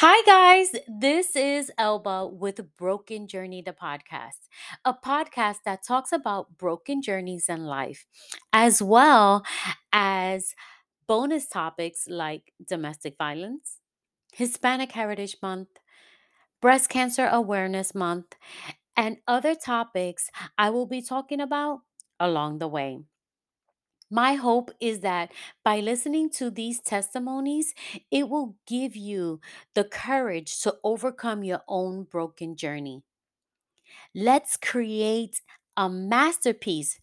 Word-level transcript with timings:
Hi, 0.00 0.22
guys. 0.26 0.72
This 0.86 1.34
is 1.34 1.72
Elba 1.78 2.26
with 2.26 2.60
Broken 2.76 3.26
Journey, 3.26 3.62
the 3.62 3.72
podcast, 3.72 4.48
a 4.84 4.92
podcast 4.92 5.60
that 5.64 5.82
talks 5.82 6.12
about 6.12 6.58
broken 6.58 7.00
journeys 7.00 7.48
in 7.48 7.64
life, 7.64 8.04
as 8.52 8.82
well 8.82 9.42
as 9.94 10.54
bonus 11.08 11.48
topics 11.48 12.06
like 12.10 12.52
domestic 12.62 13.14
violence, 13.16 13.78
Hispanic 14.34 14.92
Heritage 14.92 15.38
Month, 15.40 15.68
Breast 16.60 16.90
Cancer 16.90 17.26
Awareness 17.32 17.94
Month, 17.94 18.36
and 18.98 19.16
other 19.26 19.54
topics 19.54 20.28
I 20.58 20.68
will 20.68 20.86
be 20.86 21.00
talking 21.00 21.40
about 21.40 21.80
along 22.20 22.58
the 22.58 22.68
way. 22.68 23.00
My 24.10 24.34
hope 24.34 24.70
is 24.80 25.00
that 25.00 25.32
by 25.64 25.80
listening 25.80 26.30
to 26.30 26.50
these 26.50 26.80
testimonies, 26.80 27.74
it 28.10 28.28
will 28.28 28.56
give 28.66 28.94
you 28.94 29.40
the 29.74 29.84
courage 29.84 30.60
to 30.62 30.76
overcome 30.84 31.42
your 31.42 31.62
own 31.66 32.04
broken 32.04 32.56
journey. 32.56 33.02
Let's 34.14 34.56
create 34.56 35.40
a 35.76 35.88
masterpiece 35.88 37.00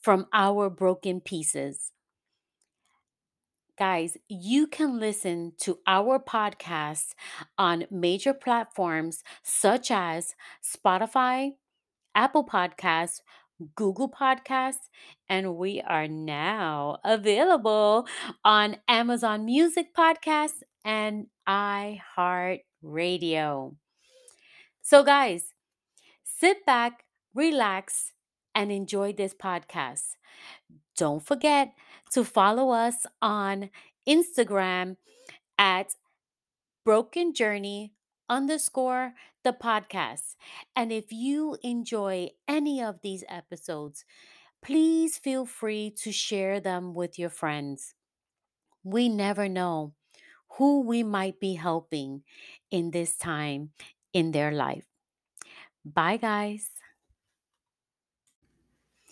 from 0.00 0.26
our 0.32 0.70
broken 0.70 1.20
pieces. 1.20 1.92
Guys, 3.78 4.16
you 4.28 4.66
can 4.66 4.98
listen 4.98 5.52
to 5.58 5.78
our 5.86 6.18
podcast 6.18 7.14
on 7.56 7.86
major 7.90 8.34
platforms 8.34 9.22
such 9.44 9.90
as 9.92 10.34
Spotify, 10.64 11.52
Apple 12.14 12.44
Podcasts, 12.44 13.20
Google 13.74 14.10
Podcasts, 14.10 14.88
and 15.28 15.56
we 15.56 15.80
are 15.80 16.08
now 16.08 16.98
available 17.04 18.06
on 18.44 18.76
Amazon 18.88 19.44
Music 19.44 19.94
Podcasts 19.94 20.62
and 20.84 21.26
iHeartRadio. 21.48 23.74
So, 24.82 25.04
guys, 25.04 25.54
sit 26.24 26.64
back, 26.64 27.04
relax, 27.34 28.12
and 28.54 28.72
enjoy 28.72 29.12
this 29.12 29.34
podcast. 29.34 30.16
Don't 30.96 31.24
forget 31.24 31.72
to 32.12 32.24
follow 32.24 32.70
us 32.70 33.06
on 33.20 33.70
Instagram 34.08 34.96
at 35.58 35.94
Broken 36.84 37.34
Journey 37.34 37.92
underscore 38.28 39.14
the 39.48 39.54
podcast. 39.56 40.36
And 40.76 40.92
if 40.92 41.12
you 41.12 41.56
enjoy 41.62 42.30
any 42.48 42.82
of 42.82 43.00
these 43.02 43.24
episodes, 43.28 44.04
please 44.62 45.18
feel 45.18 45.46
free 45.46 45.90
to 46.02 46.12
share 46.12 46.60
them 46.60 46.94
with 46.94 47.18
your 47.18 47.30
friends. 47.30 47.94
We 48.84 49.08
never 49.08 49.48
know 49.48 49.94
who 50.58 50.80
we 50.82 51.02
might 51.02 51.40
be 51.40 51.54
helping 51.54 52.24
in 52.70 52.90
this 52.92 53.16
time 53.16 53.72
in 54.12 54.32
their 54.32 54.52
life. 54.52 54.86
Bye, 55.84 56.18
guys. 56.18 56.77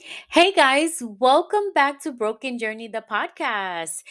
Hey 0.06 0.52
guys, 0.52 1.02
welcome 1.02 1.72
back 1.74 2.00
to 2.02 2.12
Broken 2.12 2.58
Journey, 2.58 2.86
the 2.86 3.02
podcast. 3.10 4.04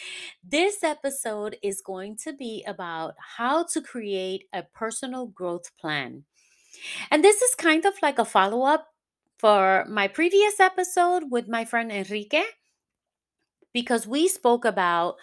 This 0.44 0.84
episode 0.84 1.56
is 1.62 1.80
going 1.80 2.16
to 2.18 2.34
be 2.34 2.62
about 2.66 3.14
how 3.36 3.64
to 3.72 3.80
create 3.80 4.44
a 4.52 4.62
personal 4.62 5.26
growth 5.26 5.70
plan. 5.78 6.24
And 7.10 7.24
this 7.24 7.40
is 7.42 7.54
kind 7.54 7.86
of 7.86 7.94
like 8.02 8.18
a 8.18 8.24
follow 8.24 8.64
up 8.64 8.88
for 9.38 9.86
my 9.88 10.08
previous 10.08 10.60
episode 10.60 11.24
with 11.30 11.48
my 11.48 11.64
friend 11.64 11.90
Enrique 11.90 12.44
because 13.72 14.06
we 14.06 14.26
spoke 14.28 14.64
about 14.64 15.16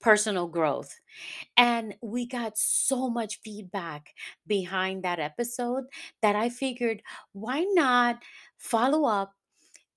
personal 0.00 0.48
growth 0.48 1.00
and 1.56 1.94
we 2.02 2.26
got 2.26 2.58
so 2.58 3.08
much 3.08 3.40
feedback 3.44 4.14
behind 4.46 5.04
that 5.04 5.20
episode 5.20 5.84
that 6.22 6.34
I 6.34 6.48
figured 6.48 7.02
why 7.32 7.66
not 7.72 8.22
follow 8.58 9.04
up 9.06 9.34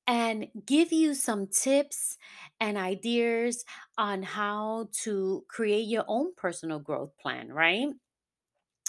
and 0.08 0.47
give 0.66 0.91
you 0.91 1.14
some 1.14 1.47
tips 1.47 2.18
and 2.59 2.78
ideas 2.78 3.66
on 3.97 4.24
how 4.24 4.90
to 5.03 5.46
create 5.47 5.88
your 5.88 6.06
own 6.08 6.34
personal 6.36 6.80
growth 6.80 7.18
plan, 7.18 7.52
right? 7.52 7.90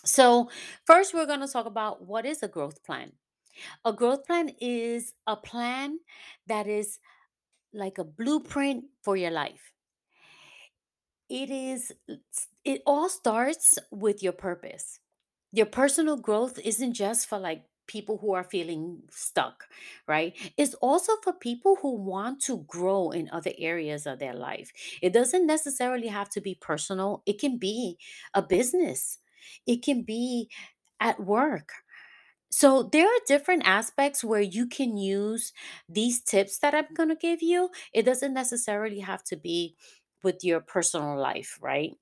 So, 0.05 0.51
first, 0.87 1.15
we're 1.15 1.27
going 1.27 1.41
to 1.41 1.49
talk 1.49 1.67
about 1.67 2.03
what 2.07 2.27
is 2.27 2.43
a 2.43 2.49
growth 2.49 2.83
plan. 2.85 3.13
A 3.85 3.93
growth 3.93 4.27
plan 4.27 4.51
is 4.61 5.15
a 5.27 5.37
plan 5.37 6.01
that 6.47 6.67
is 6.67 7.01
like 7.73 7.99
a 7.99 8.05
blueprint 8.05 8.87
for 9.03 9.17
your 9.17 9.31
life. 9.33 9.73
It 11.29 11.51
is, 11.51 11.93
it 12.65 12.83
all 12.87 13.09
starts 13.09 13.79
with 13.91 14.23
your 14.23 14.33
purpose. 14.33 15.01
Your 15.53 15.67
personal 15.67 16.17
growth 16.17 16.59
isn't 16.59 16.95
just 16.95 17.29
for 17.29 17.39
like 17.39 17.65
people 17.87 18.19
who 18.19 18.33
are 18.35 18.45
feeling 18.45 19.03
stuck, 19.11 19.69
right? 20.07 20.35
It's 20.57 20.75
also 20.75 21.13
for 21.23 21.33
people 21.33 21.77
who 21.83 21.95
want 21.97 22.41
to 22.43 22.59
grow 22.69 23.11
in 23.11 23.29
other 23.31 23.53
areas 23.59 24.07
of 24.07 24.19
their 24.19 24.35
life. 24.35 24.73
It 25.03 25.13
doesn't 25.13 25.47
necessarily 25.47 26.09
have 26.09 26.31
to 26.31 26.41
be 26.41 26.55
personal, 26.55 27.23
it 27.27 27.39
can 27.39 27.59
be 27.59 27.99
a 28.35 28.43
business, 28.43 29.19
it 29.67 29.83
can 29.83 30.03
be 30.03 30.51
at 31.01 31.21
work. 31.21 31.73
So, 32.51 32.85
there 32.85 33.07
are 33.07 33.21
different 33.27 33.65
aspects 33.67 34.23
where 34.23 34.41
you 34.41 34.67
can 34.69 34.97
use 34.97 35.53
these 35.89 36.23
tips 36.23 36.59
that 36.61 36.75
I'm 36.75 36.95
going 36.95 37.09
to 37.09 37.17
give 37.17 37.43
you. 37.43 37.71
It 37.93 38.05
doesn't 38.05 38.33
necessarily 38.35 39.01
have 39.01 39.25
to 39.25 39.37
be 39.37 39.77
with 40.23 40.45
your 40.45 40.61
personal 40.61 41.19
life, 41.19 41.59
right? 41.61 41.93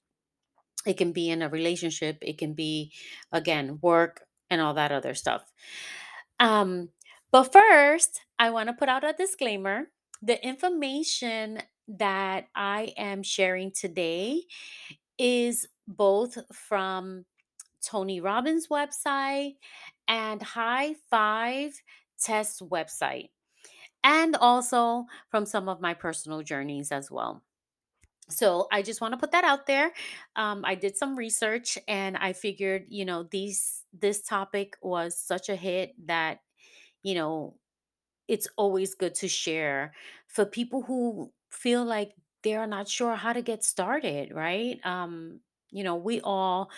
It 0.86 0.94
can 0.98 1.12
be 1.12 1.30
in 1.30 1.42
a 1.42 1.48
relationship, 1.48 2.18
it 2.22 2.38
can 2.38 2.54
be 2.54 2.92
again 3.32 3.78
work 3.82 4.26
and 4.52 4.60
all 4.60 4.74
that 4.74 4.92
other 4.92 5.14
stuff. 5.14 5.42
Um 6.38 6.90
but 7.32 7.50
first, 7.50 8.20
I 8.38 8.50
want 8.50 8.68
to 8.68 8.74
put 8.74 8.90
out 8.90 9.04
a 9.04 9.14
disclaimer. 9.14 9.88
The 10.20 10.44
information 10.46 11.62
that 11.88 12.48
I 12.54 12.92
am 12.98 13.22
sharing 13.22 13.72
today 13.72 14.42
is 15.18 15.66
both 15.88 16.36
from 16.52 17.24
Tony 17.82 18.20
Robbins' 18.20 18.68
website 18.68 19.56
and 20.06 20.42
High 20.42 20.94
Five 21.10 21.72
Test 22.20 22.62
website, 22.68 23.30
and 24.04 24.36
also 24.36 25.06
from 25.30 25.46
some 25.46 25.68
of 25.68 25.80
my 25.80 25.94
personal 25.94 26.42
journeys 26.42 26.92
as 26.92 27.10
well. 27.10 27.42
So 28.28 28.66
I 28.72 28.82
just 28.82 29.00
want 29.00 29.12
to 29.12 29.18
put 29.18 29.32
that 29.32 29.44
out 29.44 29.66
there. 29.66 29.92
Um, 30.36 30.64
I 30.64 30.74
did 30.74 30.96
some 30.96 31.16
research 31.16 31.76
and 31.86 32.16
I 32.16 32.32
figured, 32.32 32.86
you 32.88 33.04
know, 33.04 33.24
these 33.24 33.84
this 33.92 34.22
topic 34.22 34.76
was 34.80 35.18
such 35.18 35.48
a 35.48 35.56
hit 35.56 35.94
that, 36.06 36.40
you 37.02 37.14
know, 37.14 37.58
it's 38.28 38.48
always 38.56 38.94
good 38.94 39.14
to 39.16 39.28
share 39.28 39.94
for 40.28 40.46
people 40.46 40.82
who 40.82 41.32
feel 41.50 41.84
like 41.84 42.14
they're 42.42 42.66
not 42.66 42.88
sure 42.88 43.16
how 43.16 43.32
to 43.32 43.42
get 43.42 43.64
started, 43.64 44.32
right? 44.32 44.84
Um, 44.86 45.40
you 45.70 45.84
know, 45.84 45.96
we 45.96 46.20
all 46.22 46.70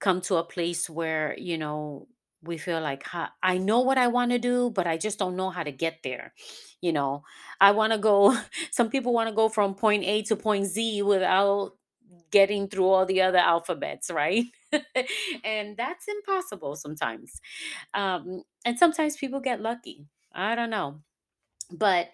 come 0.00 0.20
to 0.22 0.36
a 0.36 0.44
place 0.44 0.90
where 0.90 1.36
you 1.38 1.58
know 1.58 2.08
we 2.46 2.58
feel 2.58 2.80
like 2.80 3.02
"Ha- 3.04 3.32
i 3.42 3.58
know 3.58 3.80
what 3.80 3.98
i 3.98 4.06
want 4.08 4.30
to 4.32 4.38
do 4.38 4.70
but 4.70 4.86
i 4.86 4.96
just 4.96 5.18
don't 5.18 5.36
know 5.36 5.50
how 5.50 5.62
to 5.62 5.72
get 5.72 5.98
there 6.02 6.32
you 6.82 6.92
know? 6.92 7.24
I 7.60 7.72
want 7.72 7.92
to 7.94 7.98
go 7.98 8.36
some 8.70 8.90
people 8.90 9.12
want 9.12 9.28
to 9.28 9.34
go 9.34 9.48
from 9.48 9.74
point 9.74 10.04
a 10.04 10.22
to 10.24 10.36
point 10.36 10.66
z 10.66 11.02
without 11.02 11.72
getting 12.30 12.68
through 12.68 12.86
all 12.88 13.06
the 13.06 13.22
other 13.22 13.38
alphabets 13.38 14.10
right? 14.10 14.44
And 15.44 15.76
that's 15.76 16.06
impossible 16.08 16.76
sometimes 16.76 17.40
um 17.94 18.42
and 18.64 18.78
sometimes 18.78 19.16
people 19.16 19.40
get 19.40 19.60
lucky 19.60 20.06
i 20.34 20.54
don't 20.54 20.70
know 20.70 21.02
but 21.70 22.10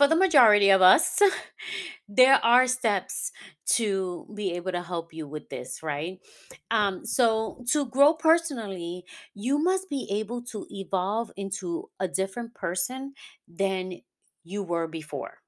for 0.00 0.08
the 0.08 0.16
majority 0.16 0.70
of 0.70 0.80
us, 0.80 1.20
there 2.08 2.42
are 2.42 2.66
steps 2.66 3.32
to 3.66 4.26
be 4.34 4.52
able 4.52 4.72
to 4.72 4.80
help 4.80 5.12
you 5.12 5.28
with 5.28 5.50
this, 5.50 5.82
right? 5.82 6.20
Um, 6.70 7.04
so, 7.04 7.62
to 7.72 7.84
grow 7.84 8.14
personally, 8.14 9.04
you 9.34 9.58
must 9.58 9.90
be 9.90 10.08
able 10.10 10.40
to 10.44 10.66
evolve 10.70 11.30
into 11.36 11.90
a 12.00 12.08
different 12.08 12.54
person 12.54 13.12
than 13.46 14.00
you 14.42 14.62
were 14.62 14.88
before. 14.88 15.42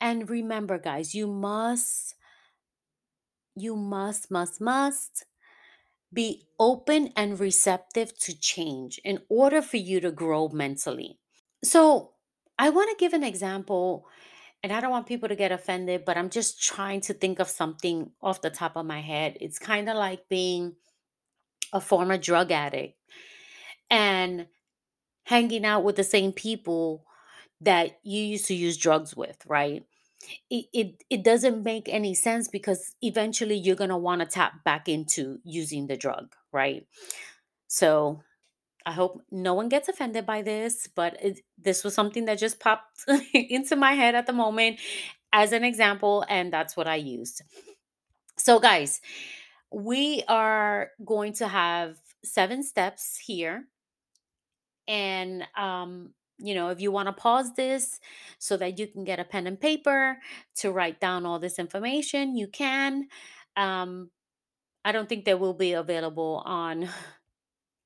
And 0.00 0.30
remember, 0.30 0.78
guys, 0.78 1.14
you 1.14 1.26
must, 1.26 2.14
you 3.54 3.76
must, 3.76 4.30
must, 4.30 4.58
must 4.58 5.26
be 6.10 6.46
open 6.58 7.12
and 7.14 7.38
receptive 7.38 8.18
to 8.20 8.40
change 8.40 8.98
in 9.04 9.20
order 9.28 9.60
for 9.60 9.76
you 9.76 10.00
to 10.00 10.10
grow 10.10 10.48
mentally. 10.48 11.18
So, 11.62 12.13
I 12.58 12.70
want 12.70 12.90
to 12.90 13.02
give 13.02 13.12
an 13.12 13.24
example, 13.24 14.06
and 14.62 14.72
I 14.72 14.80
don't 14.80 14.90
want 14.90 15.06
people 15.06 15.28
to 15.28 15.36
get 15.36 15.52
offended, 15.52 16.04
but 16.04 16.16
I'm 16.16 16.30
just 16.30 16.62
trying 16.62 17.00
to 17.02 17.14
think 17.14 17.38
of 17.38 17.48
something 17.48 18.10
off 18.22 18.42
the 18.42 18.50
top 18.50 18.76
of 18.76 18.86
my 18.86 19.00
head. 19.00 19.36
It's 19.40 19.58
kind 19.58 19.88
of 19.88 19.96
like 19.96 20.28
being 20.28 20.76
a 21.72 21.80
former 21.80 22.16
drug 22.16 22.52
addict 22.52 22.96
and 23.90 24.46
hanging 25.24 25.64
out 25.64 25.84
with 25.84 25.96
the 25.96 26.04
same 26.04 26.32
people 26.32 27.04
that 27.60 27.98
you 28.02 28.22
used 28.22 28.46
to 28.46 28.54
use 28.54 28.76
drugs 28.76 29.16
with, 29.16 29.38
right? 29.46 29.84
it 30.50 30.66
it, 30.72 31.04
it 31.10 31.24
doesn't 31.24 31.64
make 31.64 31.88
any 31.88 32.14
sense 32.14 32.48
because 32.48 32.94
eventually 33.02 33.56
you're 33.56 33.76
going 33.76 33.90
to 33.90 33.96
want 33.96 34.20
to 34.20 34.26
tap 34.26 34.64
back 34.64 34.88
into 34.88 35.38
using 35.44 35.86
the 35.86 35.96
drug 35.96 36.34
right 36.52 36.86
so 37.66 38.22
i 38.86 38.92
hope 38.92 39.22
no 39.30 39.54
one 39.54 39.68
gets 39.68 39.88
offended 39.88 40.26
by 40.26 40.42
this 40.42 40.88
but 40.94 41.16
it, 41.22 41.40
this 41.58 41.84
was 41.84 41.94
something 41.94 42.24
that 42.26 42.38
just 42.38 42.60
popped 42.60 43.04
into 43.34 43.76
my 43.76 43.92
head 43.92 44.14
at 44.14 44.26
the 44.26 44.32
moment 44.32 44.78
as 45.32 45.52
an 45.52 45.64
example 45.64 46.24
and 46.28 46.52
that's 46.52 46.76
what 46.76 46.86
i 46.86 46.96
used. 46.96 47.42
So 48.36 48.58
guys 48.58 49.00
we 49.72 50.22
are 50.28 50.90
going 51.04 51.32
to 51.34 51.48
have 51.48 51.96
seven 52.24 52.62
steps 52.62 53.18
here 53.18 53.64
and 54.86 55.44
um 55.56 56.10
you 56.38 56.54
know 56.54 56.68
if 56.68 56.80
you 56.80 56.92
want 56.92 57.08
to 57.08 57.12
pause 57.12 57.54
this 57.54 57.98
so 58.38 58.56
that 58.56 58.78
you 58.78 58.86
can 58.86 59.04
get 59.04 59.18
a 59.18 59.24
pen 59.24 59.46
and 59.46 59.60
paper 59.60 60.18
to 60.56 60.70
write 60.70 61.00
down 61.00 61.26
all 61.26 61.38
this 61.38 61.58
information 61.58 62.36
you 62.36 62.46
can. 62.48 63.08
Um 63.56 64.10
i 64.84 64.92
don't 64.92 65.08
think 65.08 65.24
they 65.24 65.34
will 65.34 65.54
be 65.54 65.72
available 65.72 66.42
on 66.44 66.88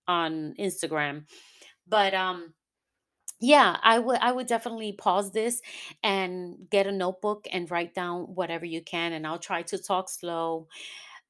on 0.09 0.55
instagram 0.59 1.27
but 1.87 2.15
um 2.15 2.55
yeah 3.41 3.77
i 3.83 3.99
would 3.99 4.19
i 4.21 4.33
would 4.33 4.47
definitely 4.47 4.93
pause 4.93 5.33
this 5.33 5.63
and 6.03 6.69
get 6.71 6.87
a 6.87 6.93
notebook 6.93 7.47
and 7.53 7.71
write 7.71 7.95
down 7.95 8.23
whatever 8.35 8.67
you 8.67 8.83
can 8.83 9.13
and 9.13 9.27
i'll 9.27 9.39
try 9.39 9.63
to 9.63 9.79
talk 9.79 10.09
slow 10.11 10.69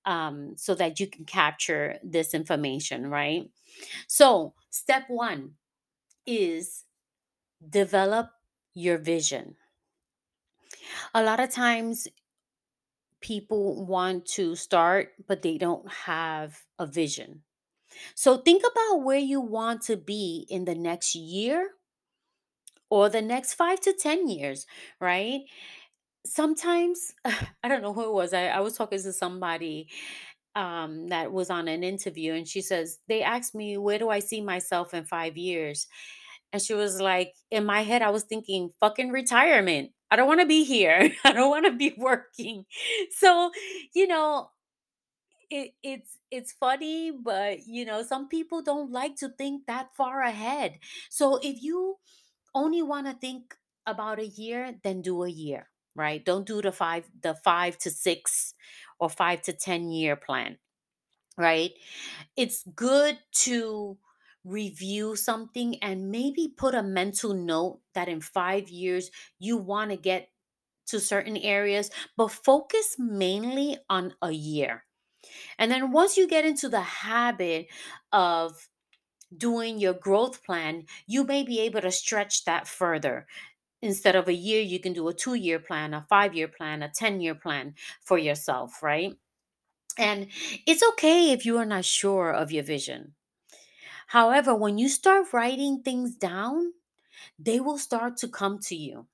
um 0.06 0.56
so 0.56 0.74
that 0.74 1.00
you 1.00 1.06
can 1.06 1.24
capture 1.24 1.98
this 2.02 2.34
information 2.34 3.08
right 3.08 3.50
so 4.08 4.54
step 4.70 5.04
one 5.08 5.54
is 6.26 6.84
develop 7.70 8.30
your 8.74 8.98
vision. 8.98 9.56
A 11.14 11.22
lot 11.22 11.40
of 11.40 11.50
times 11.50 12.08
people 13.20 13.84
want 13.86 14.26
to 14.26 14.54
start, 14.56 15.12
but 15.26 15.42
they 15.42 15.58
don't 15.58 15.88
have 15.90 16.64
a 16.78 16.86
vision. 16.86 17.42
So 18.14 18.38
think 18.38 18.62
about 18.70 19.02
where 19.04 19.18
you 19.18 19.40
want 19.40 19.82
to 19.82 19.96
be 19.96 20.46
in 20.48 20.64
the 20.64 20.74
next 20.74 21.14
year 21.14 21.70
or 22.90 23.08
the 23.08 23.22
next 23.22 23.54
five 23.54 23.80
to 23.80 23.92
10 23.92 24.28
years, 24.28 24.66
right? 25.00 25.40
Sometimes, 26.26 27.12
I 27.24 27.68
don't 27.68 27.82
know 27.82 27.94
who 27.94 28.04
it 28.04 28.12
was. 28.14 28.32
I, 28.34 28.48
I 28.48 28.60
was 28.60 28.76
talking 28.76 29.02
to 29.02 29.12
somebody 29.12 29.88
um, 30.56 31.08
that 31.08 31.32
was 31.32 31.50
on 31.50 31.68
an 31.68 31.84
interview, 31.84 32.34
and 32.34 32.48
she 32.48 32.62
says, 32.62 32.98
They 33.08 33.22
asked 33.22 33.54
me, 33.54 33.78
Where 33.78 33.98
do 33.98 34.10
I 34.10 34.20
see 34.20 34.40
myself 34.42 34.94
in 34.94 35.04
five 35.04 35.36
years? 35.36 35.86
And 36.52 36.62
she 36.62 36.74
was 36.74 37.00
like, 37.00 37.34
in 37.50 37.66
my 37.66 37.82
head, 37.82 38.02
I 38.02 38.10
was 38.10 38.24
thinking, 38.24 38.70
fucking 38.80 39.10
retirement. 39.10 39.90
I 40.10 40.16
don't 40.16 40.28
want 40.28 40.40
to 40.40 40.46
be 40.46 40.64
here. 40.64 41.12
I 41.24 41.32
don't 41.32 41.50
want 41.50 41.66
to 41.66 41.72
be 41.72 41.94
working. 41.98 42.64
So, 43.12 43.50
you 43.94 44.06
know, 44.06 44.50
it, 45.50 45.74
it's 45.82 46.18
it's 46.30 46.52
funny, 46.52 47.10
but 47.10 47.66
you 47.66 47.84
know, 47.84 48.02
some 48.02 48.28
people 48.28 48.62
don't 48.62 48.90
like 48.92 49.16
to 49.16 49.28
think 49.30 49.66
that 49.66 49.94
far 49.96 50.20
ahead. 50.22 50.78
So 51.10 51.36
if 51.42 51.62
you 51.62 51.98
only 52.54 52.82
want 52.82 53.06
to 53.06 53.14
think 53.14 53.56
about 53.86 54.18
a 54.18 54.26
year, 54.26 54.78
then 54.84 55.02
do 55.02 55.24
a 55.24 55.30
year, 55.30 55.70
right? 55.94 56.24
Don't 56.24 56.46
do 56.46 56.62
the 56.62 56.72
five, 56.72 57.10
the 57.22 57.34
five 57.34 57.78
to 57.78 57.90
six 57.90 58.54
or 59.00 59.10
five 59.10 59.42
to 59.42 59.52
ten 59.52 59.90
year 59.90 60.16
plan, 60.16 60.58
right? 61.36 61.72
it's 62.36 62.64
good 62.74 63.18
to 63.32 63.98
review 64.44 65.16
something 65.16 65.76
and 65.82 66.10
maybe 66.10 66.48
put 66.48 66.74
a 66.74 66.82
mental 66.82 67.34
note 67.34 67.82
that 67.94 68.08
in 68.08 68.20
five 68.20 68.68
years 68.70 69.10
you 69.38 69.56
want 69.58 69.90
to 69.92 69.96
get 69.98 70.30
to 70.86 71.00
certain 71.00 71.38
areas, 71.38 71.90
but 72.16 72.28
focus 72.30 72.96
mainly 72.98 73.78
on 73.90 74.14
a 74.22 74.32
year. 74.32 74.86
And 75.58 75.70
then 75.70 75.92
once 75.92 76.16
you 76.16 76.28
get 76.28 76.44
into 76.44 76.68
the 76.68 76.80
habit 76.80 77.68
of 78.12 78.68
doing 79.36 79.78
your 79.78 79.94
growth 79.94 80.44
plan, 80.44 80.86
you 81.06 81.24
may 81.24 81.42
be 81.44 81.60
able 81.60 81.80
to 81.82 81.92
stretch 81.92 82.44
that 82.44 82.68
further. 82.68 83.26
Instead 83.82 84.16
of 84.16 84.28
a 84.28 84.34
year, 84.34 84.62
you 84.62 84.80
can 84.80 84.92
do 84.94 85.08
a 85.08 85.14
two 85.14 85.34
year 85.34 85.58
plan, 85.58 85.94
a 85.94 86.06
five 86.08 86.34
year 86.34 86.48
plan, 86.48 86.82
a 86.82 86.90
10 86.90 87.20
year 87.20 87.34
plan 87.34 87.74
for 88.02 88.18
yourself, 88.18 88.82
right? 88.82 89.14
And 89.98 90.28
it's 90.66 90.82
okay 90.92 91.32
if 91.32 91.44
you 91.46 91.58
are 91.58 91.66
not 91.66 91.84
sure 91.84 92.32
of 92.32 92.52
your 92.52 92.64
vision. 92.64 93.14
However, 94.08 94.54
when 94.56 94.78
you 94.78 94.88
start 94.88 95.32
writing 95.32 95.82
things 95.82 96.14
down, 96.14 96.72
they 97.38 97.60
will 97.60 97.78
start 97.78 98.16
to 98.18 98.28
come 98.28 98.58
to 98.60 98.76
you. 98.76 99.06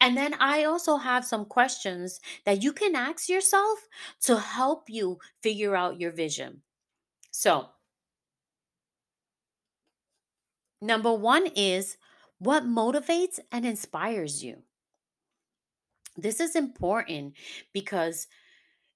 And 0.00 0.16
then 0.16 0.34
I 0.34 0.64
also 0.64 0.96
have 0.98 1.24
some 1.24 1.44
questions 1.46 2.20
that 2.44 2.62
you 2.62 2.72
can 2.72 2.94
ask 2.94 3.28
yourself 3.28 3.88
to 4.22 4.38
help 4.38 4.88
you 4.88 5.18
figure 5.42 5.74
out 5.74 6.00
your 6.00 6.12
vision. 6.12 6.62
So, 7.30 7.70
number 10.80 11.12
one 11.12 11.46
is 11.54 11.96
what 12.38 12.64
motivates 12.64 13.38
and 13.50 13.64
inspires 13.64 14.42
you. 14.44 14.62
This 16.16 16.40
is 16.40 16.56
important 16.56 17.34
because 17.72 18.26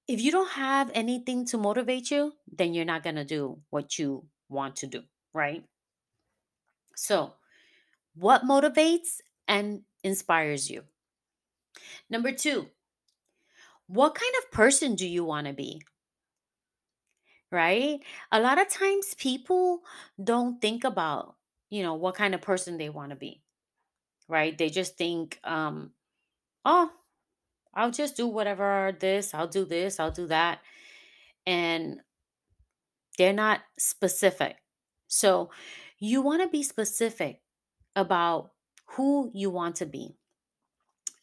if 0.09 0.21
you 0.21 0.33
don't 0.33 0.51
have 0.51 0.91
anything 0.95 1.47
to 1.47 1.59
motivate 1.59 2.11
you, 2.11 2.33
then 2.51 2.75
you're 2.75 2.85
not 2.85 3.03
going 3.03 3.17
to 3.17 3.25
do 3.25 3.61
what 3.71 3.99
you 3.99 4.27
want 4.49 4.77
to 4.77 4.87
do, 4.87 5.03
right? 5.33 5.65
So, 6.97 7.35
what 8.15 8.43
motivates 8.43 9.21
and 9.49 9.83
inspires 10.03 10.71
you? 10.71 10.85
Number 12.09 12.33
two, 12.33 12.69
what 13.87 14.15
kind 14.15 14.35
of 14.39 14.51
person 14.51 14.95
do 14.95 15.07
you 15.07 15.25
want 15.25 15.47
to 15.47 15.53
be? 15.53 15.83
Right? 17.53 18.01
A 18.31 18.41
lot 18.41 18.61
of 18.61 18.69
times 18.69 19.15
people 19.19 19.81
don't 20.23 20.61
think 20.61 20.85
about, 20.85 21.35
you 21.69 21.83
know, 21.83 21.95
what 21.95 22.15
kind 22.15 22.35
of 22.35 22.41
person 22.41 22.79
they 22.79 22.89
want 22.89 23.11
to 23.11 23.17
be, 23.17 23.43
right? 24.29 24.57
They 24.57 24.71
just 24.71 24.97
think, 24.97 25.41
um, 25.43 25.91
oh, 26.65 26.91
I'll 27.75 27.91
just 27.91 28.17
do 28.17 28.27
whatever 28.27 28.97
this, 28.99 29.35
I'll 29.35 29.49
do 29.49 29.65
this, 29.65 29.99
I'll 29.99 30.11
do 30.11 30.27
that. 30.29 30.61
And 31.47 32.01
they're 33.19 33.33
not 33.33 33.61
specific. 33.79 34.57
So 35.09 35.51
you 35.99 36.23
want 36.23 36.43
to 36.43 36.49
be 36.49 36.63
specific 36.63 37.41
about 37.97 38.53
who 38.91 39.31
you 39.35 39.51
want 39.51 39.77
to 39.77 39.87
be. 39.87 40.17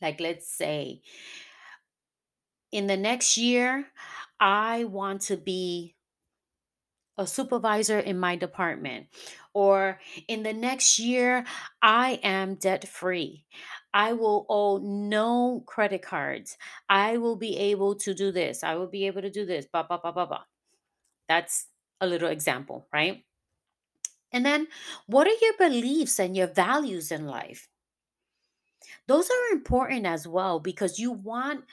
Like, 0.02 0.20
let's 0.20 0.48
say 0.48 1.02
in 2.72 2.88
the 2.88 2.98
next 2.98 3.38
year, 3.38 3.88
I 4.40 4.84
want 4.84 5.22
to 5.24 5.38
be 5.38 5.96
a 7.18 7.26
supervisor 7.26 8.00
in 8.00 8.20
my 8.20 8.36
department. 8.36 9.08
Or 9.54 10.00
in 10.28 10.44
the 10.44 10.54
next 10.54 11.00
year, 11.00 11.46
I 11.82 12.20
am 12.22 12.56
debt 12.56 12.88
free. 12.88 13.46
I 13.94 14.14
will 14.14 14.46
owe 14.50 14.78
no 14.78 15.64
credit 15.66 16.04
cards. 16.04 16.58
I 16.88 17.18
will 17.18 17.36
be 17.36 17.58
able 17.58 17.96
to 17.96 18.14
do 18.14 18.32
this. 18.32 18.64
I 18.64 18.76
will 18.76 18.88
be 18.88 19.08
able 19.08 19.24
to 19.24 19.32
do 19.32 19.46
this. 19.46 19.66
Blah, 19.66 19.84
blah, 19.84 19.98
blah, 19.98 20.12
blah, 20.12 20.28
blah. 20.28 20.44
That's 21.28 21.68
a 22.00 22.06
little 22.06 22.30
example, 22.30 22.88
right? 22.94 23.24
And 24.32 24.46
then, 24.46 24.68
what 25.06 25.28
are 25.28 25.38
your 25.42 25.58
beliefs 25.58 26.20
and 26.20 26.36
your 26.36 26.48
values 26.48 27.12
in 27.12 27.28
life? 27.28 27.70
Those 29.08 29.30
are 29.30 29.54
important 29.54 30.06
as 30.06 30.28
well 30.28 30.60
because 30.60 31.00
you 31.00 31.12
want 31.12 31.64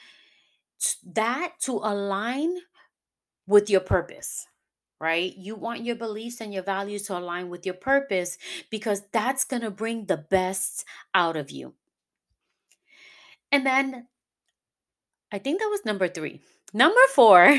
that 1.04 1.54
to 1.62 1.73
align 1.73 2.56
with 3.46 3.68
your 3.68 3.80
purpose, 3.80 4.46
right? 5.00 5.37
You 5.37 5.56
want 5.56 5.84
your 5.84 5.96
beliefs 5.96 6.40
and 6.40 6.54
your 6.54 6.62
values 6.62 7.02
to 7.04 7.18
align 7.18 7.49
with 7.49 7.66
your 7.66 7.75
purpose 7.75 8.38
because 8.70 9.02
that's 9.12 9.44
going 9.44 9.62
to 9.62 9.70
bring 9.70 10.06
the 10.06 10.16
best 10.16 10.84
out 11.14 11.37
of 11.37 11.50
you. 11.50 11.75
And 13.50 13.66
then 13.66 14.06
I 15.32 15.38
think 15.38 15.61
that 15.61 15.68
was 15.68 15.84
number 15.84 16.08
three. 16.08 16.40
Number 16.73 17.00
four, 17.14 17.58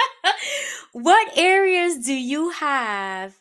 what 0.92 1.38
areas 1.38 1.98
do 2.04 2.14
you 2.14 2.50
have 2.50 3.34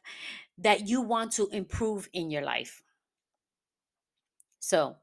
that 0.58 0.88
you 0.88 1.02
want 1.02 1.32
to 1.34 1.48
improve 1.48 2.10
in 2.14 2.30
your 2.30 2.44
life? 2.44 2.84
So 4.60 4.96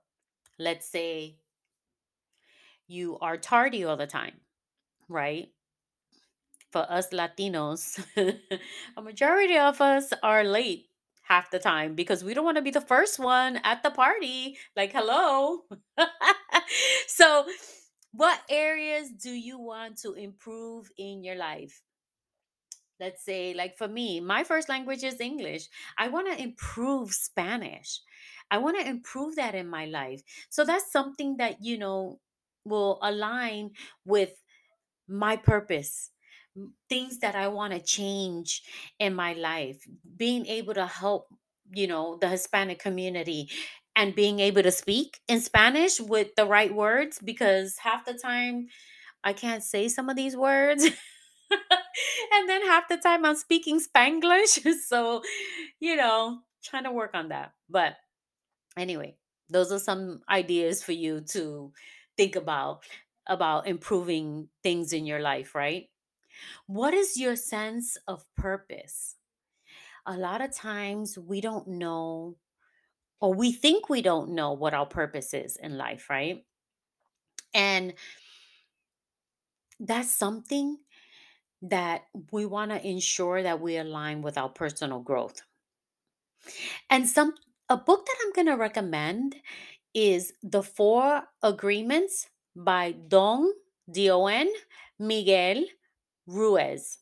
let's 0.58 0.88
say 0.88 1.36
you 2.86 3.18
are 3.20 3.36
tardy 3.36 3.84
all 3.84 3.96
the 3.96 4.06
time, 4.06 4.40
right? 5.08 5.48
For 6.70 6.86
us 6.90 7.10
Latinos, 7.10 8.02
a 8.96 9.02
majority 9.02 9.58
of 9.58 9.80
us 9.80 10.12
are 10.22 10.42
late 10.42 10.86
half 11.22 11.50
the 11.50 11.58
time 11.58 11.94
because 11.94 12.24
we 12.24 12.34
don't 12.34 12.44
want 12.44 12.56
to 12.56 12.62
be 12.62 12.70
the 12.70 12.80
first 12.80 13.18
one 13.18 13.60
at 13.64 13.82
the 13.82 13.90
party. 13.90 14.58
Like, 14.76 14.92
hello. 14.92 15.62
so, 17.06 17.46
what 18.12 18.40
areas 18.50 19.10
do 19.10 19.30
you 19.30 19.58
want 19.58 19.98
to 19.98 20.12
improve 20.14 20.90
in 20.98 21.24
your 21.24 21.36
life? 21.36 21.82
Let's 23.02 23.24
say 23.24 23.54
like 23.54 23.76
for 23.76 23.88
me 23.88 24.20
my 24.20 24.44
first 24.44 24.68
language 24.70 25.04
is 25.04 25.20
english. 25.20 25.68
I 25.98 26.08
want 26.08 26.28
to 26.32 26.42
improve 26.42 27.12
spanish. 27.12 28.00
I 28.50 28.58
want 28.58 28.78
to 28.80 28.88
improve 28.88 29.36
that 29.36 29.54
in 29.56 29.68
my 29.68 29.86
life. 29.86 30.22
So 30.50 30.64
that's 30.64 30.92
something 30.92 31.38
that 31.38 31.62
you 31.64 31.78
know 31.78 32.20
will 32.64 32.98
align 33.02 33.72
with 34.06 34.32
my 35.08 35.36
purpose 35.36 36.10
things 36.88 37.18
that 37.20 37.34
i 37.34 37.48
want 37.48 37.72
to 37.72 37.80
change 37.80 38.62
in 38.98 39.14
my 39.14 39.32
life. 39.34 39.86
Being 40.16 40.46
able 40.46 40.74
to 40.74 40.86
help 40.86 41.28
you 41.74 41.86
know 41.86 42.18
the 42.20 42.28
hispanic 42.28 42.78
community 42.78 43.50
and 43.96 44.14
being 44.14 44.40
able 44.40 44.62
to 44.62 44.70
speak 44.72 45.20
in 45.28 45.40
spanish 45.40 46.00
with 46.00 46.34
the 46.36 46.44
right 46.46 46.74
words 46.74 47.18
because 47.24 47.78
half 47.78 48.04
the 48.04 48.14
time 48.14 48.68
i 49.24 49.32
can't 49.34 49.62
say 49.64 49.88
some 49.88 50.08
of 50.10 50.16
these 50.16 50.36
words 50.36 50.86
and 52.32 52.48
then 52.48 52.62
half 52.66 52.88
the 52.88 52.96
time 52.96 53.24
I'm 53.24 53.36
speaking 53.36 53.80
Spanglish. 53.80 54.64
So, 54.86 55.22
you 55.80 55.96
know, 55.96 56.40
trying 56.62 56.84
to 56.84 56.92
work 56.92 57.12
on 57.14 57.28
that. 57.28 57.52
But 57.68 57.96
anyway, 58.76 59.16
those 59.48 59.72
are 59.72 59.78
some 59.78 60.22
ideas 60.28 60.82
for 60.82 60.92
you 60.92 61.20
to 61.32 61.72
think 62.16 62.36
about 62.36 62.84
about 63.26 63.66
improving 63.68 64.48
things 64.62 64.92
in 64.92 65.06
your 65.06 65.20
life, 65.20 65.54
right? 65.54 65.88
What 66.66 66.94
is 66.94 67.16
your 67.16 67.36
sense 67.36 67.96
of 68.08 68.24
purpose? 68.36 69.16
A 70.06 70.16
lot 70.16 70.40
of 70.40 70.52
times 70.52 71.16
we 71.16 71.40
don't 71.40 71.68
know 71.68 72.36
or 73.20 73.32
we 73.32 73.52
think 73.52 73.88
we 73.88 74.02
don't 74.02 74.30
know 74.30 74.52
what 74.52 74.74
our 74.74 74.86
purpose 74.86 75.32
is 75.32 75.56
in 75.56 75.78
life, 75.78 76.10
right? 76.10 76.44
And 77.54 77.94
that's 79.78 80.10
something 80.10 80.78
that 81.62 82.02
we 82.32 82.44
want 82.44 82.70
to 82.72 82.86
ensure 82.86 83.42
that 83.42 83.60
we 83.60 83.76
align 83.76 84.22
with 84.22 84.36
our 84.36 84.48
personal 84.48 85.00
growth. 85.00 85.42
And 86.90 87.08
some 87.08 87.34
a 87.68 87.76
book 87.76 88.04
that 88.04 88.16
I'm 88.22 88.32
going 88.32 88.54
to 88.54 88.60
recommend 88.60 89.36
is 89.94 90.32
The 90.42 90.62
Four 90.62 91.22
Agreements 91.42 92.28
by 92.54 92.92
Don 92.92 93.50
Don 93.90 94.48
Miguel 94.98 95.64
Ruiz. 96.26 96.98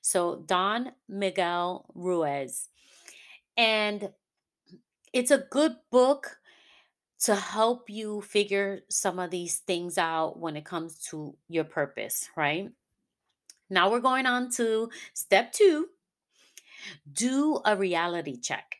So 0.00 0.42
Don 0.46 0.92
Miguel 1.08 1.86
Ruiz. 1.94 2.68
And 3.56 4.10
it's 5.12 5.30
a 5.30 5.44
good 5.50 5.76
book 5.90 6.38
to 7.20 7.34
help 7.34 7.88
you 7.88 8.20
figure 8.20 8.80
some 8.90 9.18
of 9.18 9.30
these 9.30 9.58
things 9.58 9.98
out 9.98 10.38
when 10.38 10.56
it 10.56 10.64
comes 10.64 10.98
to 11.10 11.36
your 11.48 11.64
purpose, 11.64 12.28
right? 12.36 12.70
Now 13.68 13.90
we're 13.90 14.00
going 14.00 14.26
on 14.26 14.50
to 14.52 14.90
step 15.14 15.52
2, 15.52 15.88
do 17.12 17.60
a 17.64 17.76
reality 17.76 18.38
check. 18.38 18.76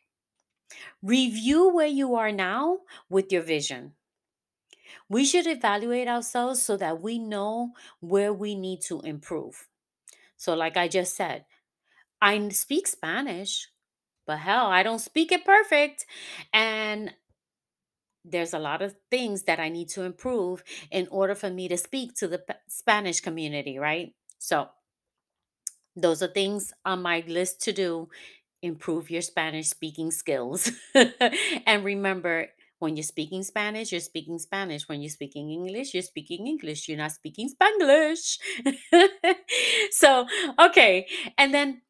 Review 1.01 1.73
where 1.73 1.87
you 1.87 2.15
are 2.15 2.31
now 2.31 2.79
with 3.09 3.31
your 3.31 3.41
vision. 3.41 3.93
We 5.09 5.25
should 5.25 5.47
evaluate 5.47 6.07
ourselves 6.07 6.61
so 6.61 6.77
that 6.77 7.01
we 7.01 7.19
know 7.19 7.71
where 7.99 8.33
we 8.33 8.55
need 8.55 8.81
to 8.83 9.01
improve. 9.01 9.67
So, 10.35 10.53
like 10.53 10.77
I 10.77 10.87
just 10.87 11.15
said, 11.15 11.45
I 12.21 12.49
speak 12.49 12.87
Spanish, 12.87 13.69
but 14.25 14.39
hell, 14.39 14.67
I 14.67 14.83
don't 14.83 14.99
speak 14.99 15.31
it 15.31 15.45
perfect. 15.45 16.05
And 16.53 17.13
there's 18.25 18.53
a 18.53 18.59
lot 18.59 18.81
of 18.81 18.95
things 19.09 19.43
that 19.43 19.59
I 19.59 19.69
need 19.69 19.89
to 19.89 20.03
improve 20.03 20.63
in 20.91 21.07
order 21.09 21.35
for 21.35 21.49
me 21.49 21.67
to 21.69 21.77
speak 21.77 22.13
to 22.15 22.27
the 22.27 22.43
Spanish 22.67 23.21
community, 23.21 23.79
right? 23.79 24.13
So, 24.39 24.69
those 25.97 26.21
are 26.21 26.27
things 26.27 26.71
on 26.85 27.01
my 27.01 27.23
list 27.27 27.61
to 27.63 27.73
do 27.73 28.07
improve 28.61 29.09
your 29.11 29.21
Spanish 29.21 29.69
speaking 29.69 30.11
skills. 30.11 30.71
and 31.65 31.83
remember, 31.83 32.47
when 32.79 32.95
you're 32.95 33.03
speaking 33.03 33.43
Spanish, 33.43 33.91
you're 33.91 34.01
speaking 34.01 34.39
Spanish. 34.39 34.87
When 34.87 35.01
you're 35.01 35.09
speaking 35.09 35.49
English, 35.49 35.93
you're 35.93 36.03
speaking 36.03 36.47
English. 36.47 36.87
You're 36.87 36.97
not 36.97 37.11
speaking 37.11 37.49
Spanglish. 37.49 38.37
so, 39.91 40.27
okay. 40.59 41.07
And 41.37 41.53
then, 41.53 41.81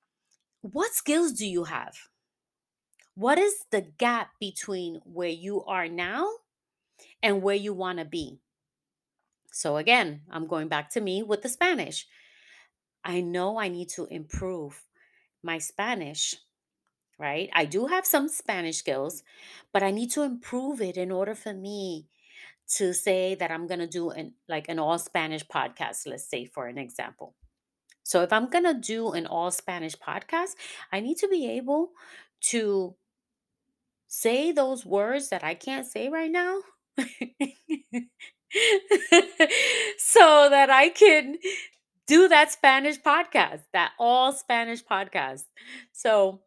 what 0.62 0.94
skills 0.94 1.34
do 1.34 1.46
you 1.48 1.66
have? 1.66 1.96
What 3.16 3.38
is 3.38 3.54
the 3.72 3.82
gap 3.82 4.32
between 4.40 5.02
where 5.04 5.30
you 5.30 5.64
are 5.66 5.88
now 5.88 6.28
and 7.22 7.42
where 7.42 7.56
you 7.56 7.74
want 7.74 8.00
to 8.00 8.06
be? 8.06 8.40
So, 9.52 9.78
again, 9.78 10.22
I'm 10.30 10.48
going 10.48 10.68
back 10.68 10.92
to 10.92 11.02
me 11.02 11.24
with 11.24 11.42
the 11.42 11.50
Spanish. 11.50 12.06
I 13.08 13.22
know 13.22 13.60
I 13.60 13.70
need 13.70 13.90
to 13.96 14.06
improve 14.06 14.84
my 15.42 15.58
Spanish 15.58 16.36
right? 17.20 17.50
I 17.54 17.66
do 17.66 17.88
have 17.88 18.06
some 18.06 18.28
Spanish 18.30 18.78
skills, 18.78 19.24
but 19.74 19.84
I 19.84 19.92
need 19.92 20.12
to 20.12 20.24
improve 20.24 20.82
it 20.82 20.98
in 20.98 21.12
order 21.12 21.36
for 21.36 21.54
me 21.54 22.08
to 22.76 22.94
say 22.94 23.34
that 23.36 23.50
I'm 23.50 23.68
going 23.68 23.80
to 23.80 23.88
do 23.88 24.10
an 24.10 24.34
like 24.48 24.68
an 24.70 24.80
all 24.80 25.00
Spanish 25.00 25.46
podcast, 25.48 26.06
let's 26.06 26.30
say 26.30 26.46
for 26.46 26.68
an 26.68 26.78
example. 26.78 27.34
So 28.04 28.22
if 28.22 28.32
I'm 28.32 28.50
going 28.50 28.66
to 28.66 28.74
do 28.74 29.12
an 29.12 29.26
all 29.26 29.52
Spanish 29.52 29.96
podcast, 29.96 30.56
I 30.92 31.00
need 31.00 31.18
to 31.18 31.28
be 31.28 31.50
able 31.50 31.92
to 32.52 32.96
say 34.08 34.52
those 34.52 34.86
words 34.86 35.30
that 35.30 35.44
I 35.44 35.56
can't 35.56 35.86
say 35.86 36.10
right 36.10 36.32
now. 36.32 36.60
so 39.98 40.48
that 40.50 40.70
I 40.70 40.90
can 40.90 41.38
do 42.08 42.28
that 42.30 42.52
Spanish 42.52 43.00
podcast, 43.02 43.64
that 43.74 43.92
all 44.00 44.32
Spanish 44.34 44.84
podcast. 44.84 45.44
So, 45.92 46.42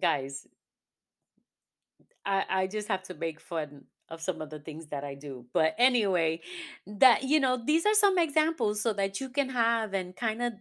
guys, 0.00 0.46
I, 2.24 2.44
I 2.48 2.66
just 2.66 2.88
have 2.88 3.02
to 3.04 3.14
make 3.14 3.40
fun 3.40 3.84
of 4.10 4.20
some 4.20 4.40
of 4.40 4.50
the 4.50 4.58
things 4.58 4.86
that 4.86 5.04
I 5.04 5.14
do. 5.14 5.46
But 5.52 5.74
anyway, 5.78 6.40
that 6.86 7.24
you 7.24 7.40
know, 7.40 7.62
these 7.64 7.86
are 7.86 7.94
some 7.94 8.18
examples 8.18 8.80
so 8.82 8.92
that 8.94 9.20
you 9.20 9.28
can 9.30 9.50
have 9.50 9.94
and 9.94 10.16
kind 10.16 10.42
of 10.42 10.54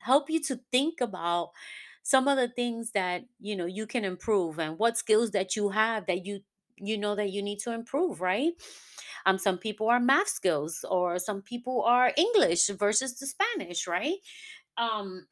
help 0.00 0.30
you 0.30 0.40
to 0.44 0.60
think 0.70 1.00
about 1.00 1.50
some 2.02 2.28
of 2.28 2.36
the 2.36 2.48
things 2.48 2.92
that 2.92 3.24
you 3.40 3.54
know 3.56 3.66
you 3.66 3.86
can 3.86 4.04
improve 4.04 4.58
and 4.58 4.78
what 4.78 4.96
skills 4.96 5.30
that 5.32 5.54
you 5.56 5.68
have 5.70 6.06
that 6.06 6.24
you 6.24 6.40
you 6.82 6.98
know 6.98 7.14
that 7.14 7.30
you 7.30 7.42
need 7.42 7.60
to 7.60 7.72
improve, 7.72 8.20
right? 8.20 8.52
Um, 9.26 9.38
some 9.38 9.58
people 9.58 9.88
are 9.88 10.00
math 10.00 10.28
skills, 10.28 10.84
or 10.88 11.18
some 11.18 11.42
people 11.42 11.82
are 11.84 12.12
English 12.16 12.68
versus 12.68 13.18
the 13.18 13.26
Spanish, 13.26 13.86
right? 13.86 14.18
Um, 14.76 15.28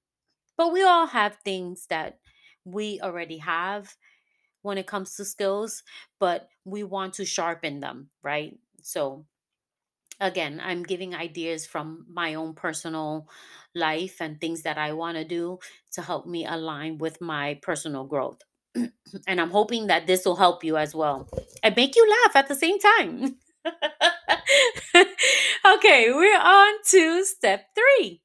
but 0.56 0.72
we 0.72 0.82
all 0.84 1.06
have 1.06 1.38
things 1.44 1.86
that 1.88 2.20
we 2.64 3.00
already 3.02 3.38
have 3.38 3.96
when 4.62 4.78
it 4.78 4.86
comes 4.86 5.16
to 5.16 5.24
skills, 5.24 5.82
but 6.20 6.48
we 6.64 6.84
want 6.84 7.14
to 7.14 7.24
sharpen 7.24 7.80
them, 7.80 8.10
right? 8.22 8.58
So, 8.82 9.26
again, 10.20 10.60
I'm 10.62 10.82
giving 10.84 11.14
ideas 11.14 11.66
from 11.66 12.06
my 12.08 12.34
own 12.34 12.54
personal 12.54 13.28
life 13.74 14.20
and 14.20 14.40
things 14.40 14.62
that 14.62 14.78
I 14.78 14.92
want 14.92 15.16
to 15.16 15.24
do 15.24 15.58
to 15.92 16.02
help 16.02 16.26
me 16.26 16.46
align 16.46 16.98
with 16.98 17.20
my 17.20 17.54
personal 17.62 18.04
growth. 18.04 18.42
And 19.26 19.40
I'm 19.40 19.50
hoping 19.50 19.88
that 19.88 20.06
this 20.06 20.24
will 20.24 20.36
help 20.36 20.64
you 20.64 20.76
as 20.76 20.94
well 20.94 21.28
and 21.62 21.76
make 21.76 21.96
you 21.96 22.08
laugh 22.08 22.36
at 22.36 22.48
the 22.48 22.54
same 22.54 22.78
time. 22.78 23.36
okay, 25.76 26.12
we're 26.12 26.40
on 26.40 26.74
to 26.90 27.24
step 27.24 27.66
three 27.74 28.22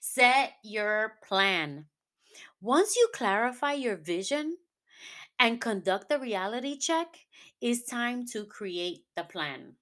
set 0.00 0.52
your 0.62 1.14
plan. 1.26 1.86
Once 2.60 2.94
you 2.94 3.08
clarify 3.12 3.72
your 3.72 3.96
vision, 3.96 4.56
and 5.38 5.60
conduct 5.60 6.08
the 6.08 6.18
reality 6.18 6.78
check, 6.78 7.16
it's 7.60 7.84
time 7.84 8.26
to 8.26 8.44
create 8.44 9.04
the 9.16 9.24
plan. 9.24 9.74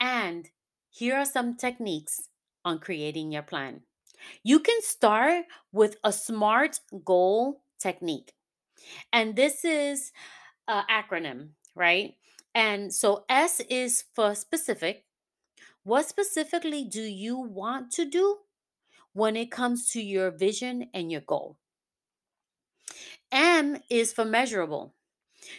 And 0.00 0.48
here 0.90 1.16
are 1.16 1.24
some 1.24 1.56
techniques 1.56 2.28
on 2.64 2.78
creating 2.78 3.32
your 3.32 3.42
plan. 3.42 3.82
You 4.42 4.60
can 4.60 4.80
start 4.82 5.44
with 5.72 5.96
a 6.04 6.12
SMART 6.12 6.80
goal 7.04 7.62
technique. 7.84 8.32
And 9.12 9.36
this 9.36 9.64
is 9.64 10.10
an 10.66 10.84
acronym, 10.90 11.50
right? 11.76 12.14
And 12.54 12.92
so 12.92 13.24
S 13.28 13.60
is 13.68 14.04
for 14.14 14.34
specific. 14.34 15.04
What 15.84 16.08
specifically 16.08 16.84
do 16.84 17.02
you 17.02 17.36
want 17.36 17.92
to 17.92 18.04
do 18.06 18.38
when 19.12 19.36
it 19.36 19.50
comes 19.50 19.90
to 19.90 20.00
your 20.00 20.30
vision 20.30 20.88
and 20.94 21.12
your 21.12 21.20
goal? 21.20 21.58
M 23.30 23.78
is 23.90 24.12
for 24.12 24.24
measurable. 24.24 24.94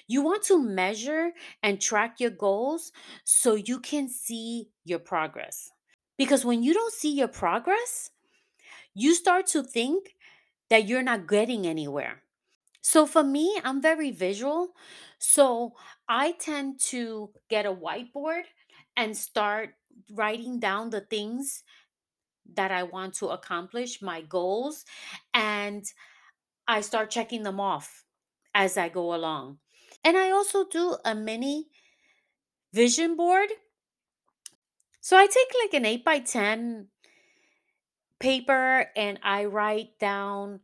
You 0.07 0.23
want 0.23 0.43
to 0.43 0.57
measure 0.61 1.31
and 1.61 1.79
track 1.79 2.19
your 2.19 2.31
goals 2.31 2.91
so 3.23 3.53
you 3.53 3.79
can 3.79 4.09
see 4.09 4.69
your 4.83 4.99
progress. 4.99 5.69
Because 6.17 6.45
when 6.45 6.63
you 6.63 6.73
don't 6.73 6.93
see 6.93 7.13
your 7.13 7.27
progress, 7.27 8.09
you 8.95 9.13
start 9.13 9.45
to 9.47 9.61
think 9.61 10.15
that 10.69 10.87
you're 10.87 11.03
not 11.03 11.27
getting 11.27 11.65
anywhere. 11.67 12.23
So 12.81 13.05
for 13.05 13.23
me, 13.23 13.59
I'm 13.63 13.81
very 13.81 14.11
visual. 14.11 14.69
So 15.17 15.73
I 16.07 16.33
tend 16.33 16.79
to 16.91 17.31
get 17.49 17.65
a 17.65 17.73
whiteboard 17.73 18.43
and 18.95 19.17
start 19.17 19.71
writing 20.11 20.59
down 20.59 20.89
the 20.89 21.01
things 21.01 21.63
that 22.53 22.71
I 22.71 22.83
want 22.83 23.15
to 23.15 23.27
accomplish, 23.29 24.01
my 24.01 24.21
goals, 24.21 24.85
and 25.33 25.83
I 26.67 26.81
start 26.81 27.09
checking 27.09 27.43
them 27.43 27.59
off 27.59 28.03
as 28.53 28.77
I 28.77 28.89
go 28.89 29.15
along. 29.15 29.57
And 30.03 30.15
I 30.15 30.29
also 30.29 30.65
do 30.65 30.97
a 31.03 31.15
mini 31.15 31.69
vision 32.71 33.15
board. 33.15 33.49
So 35.01 35.17
I 35.17 35.27
take 35.27 35.47
like 35.63 35.73
an 35.73 35.85
8 35.85 36.05
by 36.05 36.19
10 36.19 36.87
paper 38.25 38.87
and 38.95 39.19
I 39.21 39.45
write 39.45 39.99
down 39.99 40.61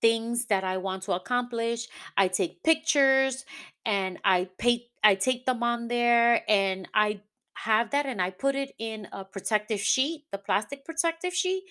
things 0.00 0.46
that 0.46 0.64
I 0.64 0.78
want 0.78 1.04
to 1.04 1.12
accomplish. 1.12 1.86
I 2.16 2.26
take 2.26 2.64
pictures 2.64 3.44
and 3.84 4.18
I 4.24 4.48
pay 4.58 4.88
I 5.04 5.14
take 5.14 5.46
them 5.46 5.62
on 5.62 5.86
there 5.86 6.42
and 6.48 6.88
I 6.92 7.20
have 7.54 7.90
that 7.90 8.06
and 8.06 8.20
I 8.20 8.30
put 8.30 8.56
it 8.56 8.72
in 8.80 9.06
a 9.12 9.24
protective 9.24 9.80
sheet, 9.80 10.24
the 10.32 10.38
plastic 10.38 10.84
protective 10.84 11.32
sheet, 11.32 11.62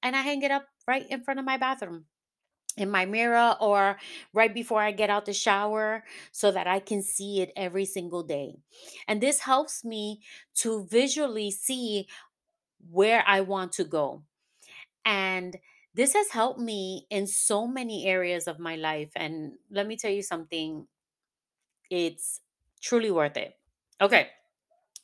and 0.00 0.14
I 0.14 0.20
hang 0.20 0.42
it 0.42 0.52
up 0.52 0.66
right 0.86 1.04
in 1.10 1.24
front 1.24 1.40
of 1.40 1.44
my 1.44 1.56
bathroom 1.56 2.04
in 2.76 2.88
my 2.88 3.04
mirror 3.04 3.56
or 3.60 3.98
right 4.32 4.54
before 4.54 4.80
I 4.80 4.92
get 4.92 5.10
out 5.10 5.26
the 5.26 5.32
shower 5.32 6.04
so 6.30 6.52
that 6.52 6.68
I 6.68 6.78
can 6.78 7.02
see 7.02 7.40
it 7.40 7.50
every 7.56 7.84
single 7.84 8.22
day. 8.22 8.54
And 9.08 9.20
this 9.20 9.40
helps 9.40 9.84
me 9.84 10.20
to 10.62 10.86
visually 10.88 11.50
see 11.50 12.06
where 12.90 13.24
I 13.26 13.40
want 13.40 13.72
to 13.72 13.84
go. 13.84 14.22
And 15.04 15.56
this 15.94 16.14
has 16.14 16.30
helped 16.30 16.60
me 16.60 17.06
in 17.10 17.26
so 17.26 17.66
many 17.66 18.06
areas 18.06 18.48
of 18.48 18.58
my 18.58 18.76
life. 18.76 19.12
And 19.14 19.52
let 19.70 19.86
me 19.86 19.96
tell 19.96 20.10
you 20.10 20.22
something, 20.22 20.86
it's 21.90 22.40
truly 22.80 23.10
worth 23.10 23.36
it. 23.36 23.56
Okay, 24.00 24.28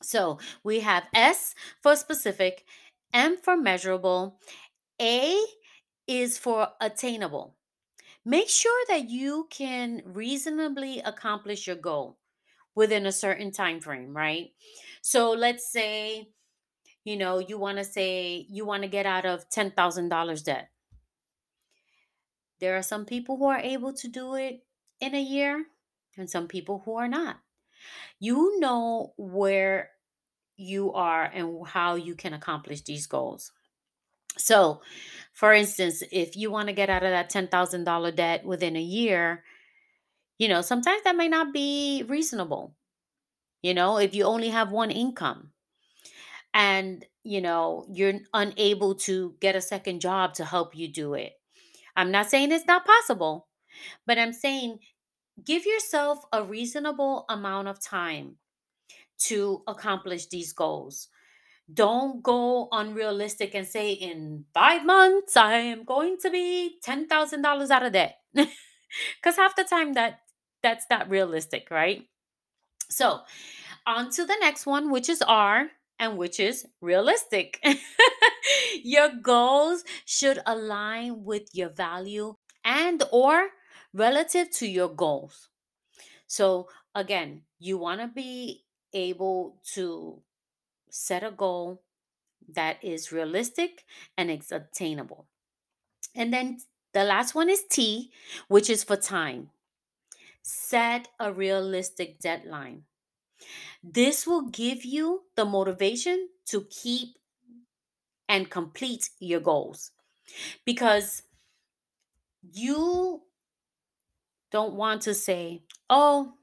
so 0.02 0.38
we 0.64 0.80
have 0.80 1.04
S 1.14 1.54
for 1.82 1.96
specific, 1.96 2.64
M 3.12 3.36
for 3.36 3.56
measurable, 3.56 4.38
A 5.00 5.38
is 6.06 6.38
for 6.38 6.68
attainable. 6.80 7.56
Make 8.24 8.48
sure 8.48 8.84
that 8.88 9.08
you 9.08 9.46
can 9.50 10.02
reasonably 10.04 11.00
accomplish 11.00 11.66
your 11.66 11.76
goal 11.76 12.18
within 12.74 13.06
a 13.06 13.12
certain 13.12 13.50
time 13.52 13.80
frame, 13.80 14.16
right? 14.16 14.50
So 15.02 15.32
let's 15.32 15.70
say, 15.72 16.28
you 17.04 17.16
know, 17.16 17.38
you 17.38 17.58
want 17.58 17.78
to 17.78 17.84
say 17.84 18.46
you 18.50 18.64
want 18.64 18.82
to 18.82 18.88
get 18.88 19.06
out 19.06 19.26
of 19.26 19.48
$10,000 19.50 20.44
debt 20.44 20.70
There 22.60 22.76
are 22.76 22.82
some 22.82 23.06
people 23.06 23.36
who 23.36 23.46
are 23.46 23.58
able 23.58 23.92
to 23.94 24.08
do 24.08 24.34
it 24.34 24.64
in 25.00 25.14
a 25.14 25.20
year 25.22 25.66
and 26.16 26.28
some 26.28 26.46
people 26.46 26.82
who 26.84 26.96
are 26.96 27.08
not. 27.08 27.40
You 28.20 28.60
know 28.60 29.14
where 29.16 29.90
you 30.56 30.92
are 30.92 31.24
and 31.24 31.66
how 31.66 31.94
you 31.96 32.14
can 32.14 32.34
accomplish 32.34 32.82
these 32.82 33.06
goals. 33.06 33.52
So, 34.38 34.82
for 35.32 35.52
instance, 35.52 36.02
if 36.12 36.36
you 36.36 36.50
want 36.50 36.68
to 36.68 36.74
get 36.74 36.90
out 36.90 37.02
of 37.02 37.10
that 37.10 37.30
$10,000 37.30 38.16
debt 38.16 38.44
within 38.44 38.76
a 38.76 38.82
year, 38.82 39.44
you 40.38 40.48
know, 40.48 40.62
sometimes 40.62 41.02
that 41.04 41.16
may 41.16 41.28
not 41.28 41.52
be 41.52 42.04
reasonable. 42.08 42.76
You 43.62 43.74
know, 43.74 43.98
if 43.98 44.14
you 44.14 44.24
only 44.24 44.50
have 44.50 44.70
one 44.72 44.90
income 44.90 45.49
and, 46.54 47.04
you 47.22 47.40
know, 47.40 47.86
you're 47.90 48.20
unable 48.34 48.94
to 48.96 49.34
get 49.40 49.56
a 49.56 49.60
second 49.60 50.00
job 50.00 50.34
to 50.34 50.44
help 50.44 50.76
you 50.76 50.88
do 50.88 51.14
it. 51.14 51.32
I'm 51.96 52.10
not 52.10 52.30
saying 52.30 52.52
it's 52.52 52.66
not 52.66 52.86
possible, 52.86 53.48
but 54.06 54.18
I'm 54.18 54.32
saying 54.32 54.78
give 55.44 55.64
yourself 55.64 56.24
a 56.32 56.42
reasonable 56.42 57.24
amount 57.28 57.68
of 57.68 57.80
time 57.80 58.36
to 59.18 59.62
accomplish 59.66 60.26
these 60.26 60.52
goals. 60.52 61.08
Don't 61.72 62.22
go 62.22 62.68
unrealistic 62.72 63.54
and 63.54 63.66
say, 63.66 63.92
in 63.92 64.44
five 64.52 64.84
months, 64.84 65.36
I 65.36 65.54
am 65.54 65.84
going 65.84 66.16
to 66.22 66.30
be 66.30 66.78
$10,000 66.84 67.70
out 67.70 67.86
of 67.86 67.92
debt. 67.92 68.16
Because 69.22 69.36
half 69.36 69.54
the 69.54 69.62
time 69.62 69.92
that 69.92 70.20
that's 70.62 70.86
not 70.90 71.08
realistic, 71.08 71.70
right? 71.70 72.08
So, 72.88 73.20
on 73.86 74.10
to 74.10 74.24
the 74.24 74.36
next 74.40 74.66
one, 74.66 74.90
which 74.90 75.08
is 75.08 75.22
R 75.22 75.70
and 76.00 76.18
which 76.18 76.40
is 76.40 76.66
realistic. 76.80 77.62
your 78.82 79.10
goals 79.22 79.84
should 80.04 80.40
align 80.46 81.24
with 81.24 81.48
your 81.52 81.68
value 81.68 82.34
and 82.64 83.04
or 83.12 83.50
relative 83.92 84.50
to 84.50 84.66
your 84.66 84.88
goals. 84.88 85.48
So 86.26 86.68
again, 86.94 87.42
you 87.58 87.78
want 87.78 88.00
to 88.00 88.08
be 88.08 88.64
able 88.92 89.60
to 89.74 90.22
set 90.90 91.22
a 91.22 91.30
goal 91.30 91.82
that 92.48 92.82
is 92.82 93.12
realistic 93.12 93.84
and 94.16 94.30
it's 94.30 94.50
attainable. 94.50 95.26
And 96.14 96.32
then 96.32 96.58
the 96.94 97.04
last 97.04 97.34
one 97.34 97.48
is 97.50 97.64
T, 97.70 98.10
which 98.48 98.70
is 98.70 98.82
for 98.84 98.96
time. 98.96 99.50
Set 100.42 101.08
a 101.20 101.32
realistic 101.32 102.18
deadline. 102.18 102.84
This 103.82 104.26
will 104.26 104.48
give 104.48 104.84
you 104.84 105.22
the 105.36 105.44
motivation 105.44 106.28
to 106.46 106.66
keep 106.70 107.16
and 108.28 108.50
complete 108.50 109.10
your 109.18 109.40
goals 109.40 109.90
because 110.64 111.22
you 112.52 113.22
don't 114.52 114.74
want 114.74 115.02
to 115.02 115.14
say, 115.14 115.62
oh, 115.88 116.34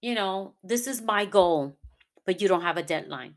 you 0.00 0.14
know, 0.14 0.54
this 0.62 0.86
is 0.86 1.02
my 1.02 1.24
goal, 1.24 1.76
but 2.26 2.40
you 2.40 2.48
don't 2.48 2.62
have 2.62 2.76
a 2.76 2.82
deadline. 2.82 3.34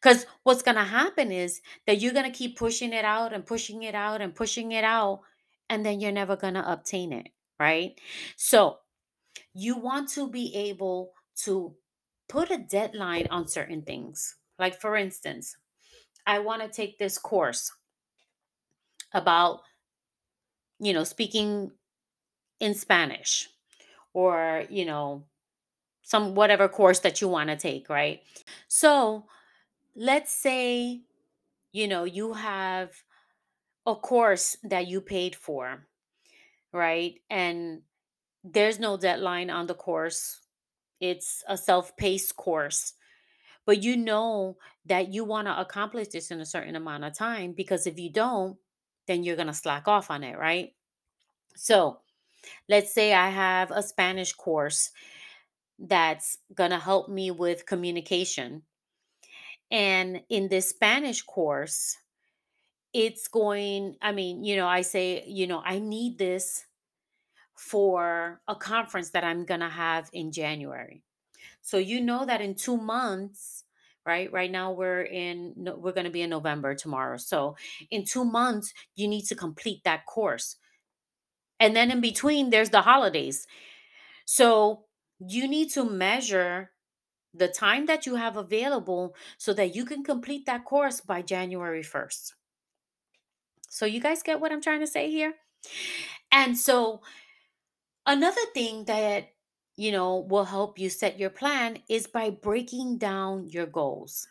Because 0.00 0.26
what's 0.42 0.62
going 0.62 0.76
to 0.76 0.84
happen 0.84 1.30
is 1.30 1.60
that 1.86 2.00
you're 2.00 2.12
going 2.12 2.30
to 2.30 2.36
keep 2.36 2.56
pushing 2.56 2.92
it 2.92 3.04
out 3.04 3.32
and 3.32 3.44
pushing 3.44 3.82
it 3.82 3.94
out 3.94 4.20
and 4.20 4.34
pushing 4.34 4.72
it 4.72 4.84
out, 4.84 5.20
and 5.68 5.84
then 5.84 6.00
you're 6.00 6.12
never 6.12 6.36
going 6.36 6.54
to 6.54 6.72
obtain 6.72 7.12
it, 7.12 7.28
right? 7.58 7.98
So 8.36 8.78
you 9.52 9.76
want 9.76 10.08
to 10.10 10.28
be 10.28 10.54
able 10.54 11.12
to 11.44 11.74
put 12.28 12.50
a 12.50 12.58
deadline 12.58 13.26
on 13.30 13.48
certain 13.48 13.82
things. 13.82 14.36
Like, 14.58 14.80
for 14.80 14.96
instance, 14.96 15.56
I 16.26 16.38
want 16.38 16.62
to 16.62 16.68
take 16.68 16.98
this 16.98 17.18
course 17.18 17.72
about, 19.12 19.60
you 20.78 20.92
know, 20.92 21.04
speaking 21.04 21.72
in 22.60 22.74
Spanish 22.74 23.48
or, 24.12 24.64
you 24.68 24.84
know, 24.84 25.24
some 26.02 26.34
whatever 26.34 26.68
course 26.68 26.98
that 27.00 27.20
you 27.20 27.28
want 27.28 27.50
to 27.50 27.56
take, 27.56 27.88
right? 27.88 28.20
So 28.68 29.26
let's 29.94 30.32
say, 30.32 31.00
you 31.72 31.88
know, 31.88 32.04
you 32.04 32.34
have 32.34 32.90
a 33.86 33.94
course 33.94 34.56
that 34.62 34.88
you 34.88 35.00
paid 35.00 35.34
for, 35.34 35.86
right? 36.72 37.14
And 37.30 37.82
there's 38.44 38.78
no 38.78 38.96
deadline 38.96 39.50
on 39.50 39.66
the 39.66 39.74
course, 39.74 40.40
it's 41.00 41.42
a 41.48 41.56
self 41.56 41.96
paced 41.96 42.36
course. 42.36 42.94
But 43.66 43.82
you 43.82 43.96
know 43.96 44.56
that 44.86 45.12
you 45.12 45.24
want 45.24 45.46
to 45.46 45.60
accomplish 45.60 46.08
this 46.08 46.30
in 46.30 46.40
a 46.40 46.46
certain 46.46 46.76
amount 46.76 47.04
of 47.04 47.16
time 47.16 47.52
because 47.52 47.86
if 47.86 47.98
you 47.98 48.10
don't, 48.10 48.56
then 49.06 49.22
you're 49.22 49.36
going 49.36 49.48
to 49.48 49.54
slack 49.54 49.86
off 49.86 50.10
on 50.10 50.24
it, 50.24 50.38
right? 50.38 50.72
So 51.56 52.00
let's 52.68 52.92
say 52.92 53.12
I 53.12 53.28
have 53.28 53.70
a 53.70 53.82
Spanish 53.82 54.32
course 54.32 54.90
that's 55.78 56.38
going 56.54 56.70
to 56.70 56.78
help 56.78 57.08
me 57.08 57.30
with 57.30 57.66
communication. 57.66 58.62
And 59.70 60.22
in 60.28 60.48
this 60.48 60.68
Spanish 60.68 61.22
course, 61.22 61.96
it's 62.92 63.28
going, 63.28 63.96
I 64.02 64.12
mean, 64.12 64.44
you 64.44 64.56
know, 64.56 64.66
I 64.66 64.80
say, 64.82 65.24
you 65.26 65.46
know, 65.46 65.62
I 65.64 65.78
need 65.78 66.18
this 66.18 66.64
for 67.60 68.40
a 68.48 68.56
conference 68.56 69.10
that 69.10 69.22
I'm 69.22 69.44
going 69.44 69.60
to 69.60 69.68
have 69.68 70.08
in 70.14 70.32
January. 70.32 71.02
So 71.60 71.76
you 71.76 72.00
know 72.00 72.24
that 72.24 72.40
in 72.40 72.54
2 72.54 72.78
months, 72.78 73.64
right? 74.06 74.32
Right 74.32 74.50
now 74.50 74.72
we're 74.72 75.02
in 75.02 75.52
we're 75.76 75.92
going 75.92 76.06
to 76.06 76.10
be 76.10 76.22
in 76.22 76.30
November 76.30 76.74
tomorrow. 76.74 77.18
So 77.18 77.56
in 77.90 78.06
2 78.06 78.24
months 78.24 78.72
you 78.96 79.06
need 79.06 79.26
to 79.26 79.34
complete 79.34 79.84
that 79.84 80.06
course. 80.06 80.56
And 81.60 81.76
then 81.76 81.90
in 81.90 82.00
between 82.00 82.48
there's 82.48 82.70
the 82.70 82.80
holidays. 82.80 83.46
So 84.24 84.86
you 85.18 85.46
need 85.46 85.68
to 85.72 85.84
measure 85.84 86.70
the 87.34 87.48
time 87.48 87.84
that 87.86 88.06
you 88.06 88.14
have 88.14 88.38
available 88.38 89.14
so 89.36 89.52
that 89.52 89.76
you 89.76 89.84
can 89.84 90.02
complete 90.02 90.46
that 90.46 90.64
course 90.64 91.02
by 91.02 91.20
January 91.20 91.82
1st. 91.82 92.32
So 93.68 93.84
you 93.84 94.00
guys 94.00 94.22
get 94.22 94.40
what 94.40 94.50
I'm 94.50 94.62
trying 94.62 94.80
to 94.80 94.86
say 94.86 95.10
here? 95.10 95.34
And 96.32 96.56
so 96.56 97.02
another 98.06 98.40
thing 98.54 98.84
that 98.84 99.28
you 99.76 99.92
know 99.92 100.18
will 100.18 100.44
help 100.44 100.78
you 100.78 100.90
set 100.90 101.18
your 101.18 101.30
plan 101.30 101.78
is 101.88 102.06
by 102.06 102.30
breaking 102.30 102.98
down 102.98 103.48
your 103.48 103.66
goals. 103.66 104.26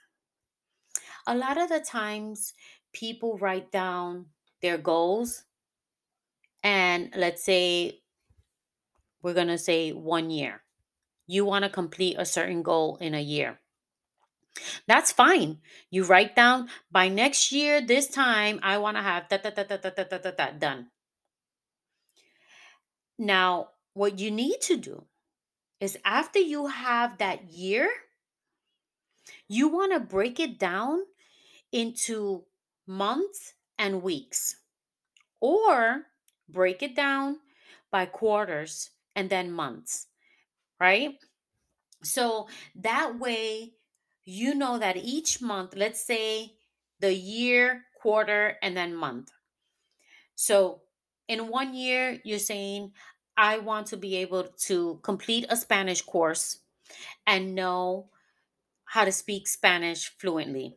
A 1.27 1.35
lot 1.35 1.57
of 1.57 1.69
the 1.69 1.79
times 1.79 2.53
people 2.93 3.37
write 3.37 3.71
down 3.71 4.25
their 4.61 4.77
goals 4.77 5.43
and 6.63 7.13
let's 7.15 7.43
say 7.43 8.01
we're 9.21 9.33
going 9.33 9.47
to 9.47 9.57
say 9.57 9.91
1 9.91 10.29
year. 10.29 10.61
You 11.27 11.45
want 11.45 11.63
to 11.63 11.69
complete 11.69 12.15
a 12.17 12.25
certain 12.25 12.63
goal 12.63 12.97
in 12.99 13.13
a 13.13 13.21
year. 13.21 13.59
That's 14.87 15.11
fine. 15.11 15.59
You 15.89 16.03
write 16.03 16.35
down 16.35 16.69
by 16.91 17.07
next 17.07 17.51
year, 17.51 17.81
this 17.81 18.07
time, 18.07 18.59
I 18.63 18.77
want 18.77 18.97
to 18.97 19.03
have 19.03 19.29
that, 19.29 19.43
that, 19.43 19.55
that, 19.55 19.69
that, 19.69 19.95
that, 19.95 20.09
that, 20.09 20.37
that, 20.37 20.59
done. 20.59 20.87
Now, 23.19 23.71
what 23.93 24.17
you 24.17 24.31
need 24.31 24.61
to 24.61 24.77
do 24.77 25.03
is 25.81 25.97
after 26.05 26.39
you 26.39 26.67
have 26.67 27.17
that 27.17 27.51
year, 27.51 27.91
you 29.47 29.67
want 29.67 29.91
to 29.91 29.99
break 29.99 30.39
it 30.39 30.57
down 30.57 31.01
into 31.71 32.45
months 32.87 33.53
and 33.77 34.01
weeks, 34.01 34.55
or 35.41 36.05
break 36.47 36.81
it 36.81 36.95
down 36.95 37.39
by 37.91 38.05
quarters 38.05 38.91
and 39.15 39.29
then 39.29 39.51
months, 39.51 40.07
right? 40.79 41.15
So 42.03 42.47
that 42.75 43.19
way, 43.19 43.73
you 44.23 44.55
know 44.55 44.79
that 44.79 44.97
each 44.97 45.41
month, 45.41 45.75
let's 45.75 46.01
say 46.05 46.55
the 46.99 47.13
year, 47.13 47.83
quarter, 48.01 48.57
and 48.61 48.77
then 48.77 48.95
month. 48.95 49.31
So 50.35 50.81
in 51.29 51.47
one 51.47 51.75
year, 51.75 52.19
you're 52.25 52.39
saying, 52.39 52.91
I 53.37 53.59
want 53.59 53.87
to 53.87 53.97
be 53.97 54.17
able 54.17 54.43
to 54.65 54.99
complete 55.03 55.45
a 55.47 55.55
Spanish 55.55 56.01
course 56.01 56.59
and 57.25 57.55
know 57.55 58.09
how 58.83 59.05
to 59.05 59.11
speak 59.11 59.47
Spanish 59.47 60.11
fluently. 60.17 60.75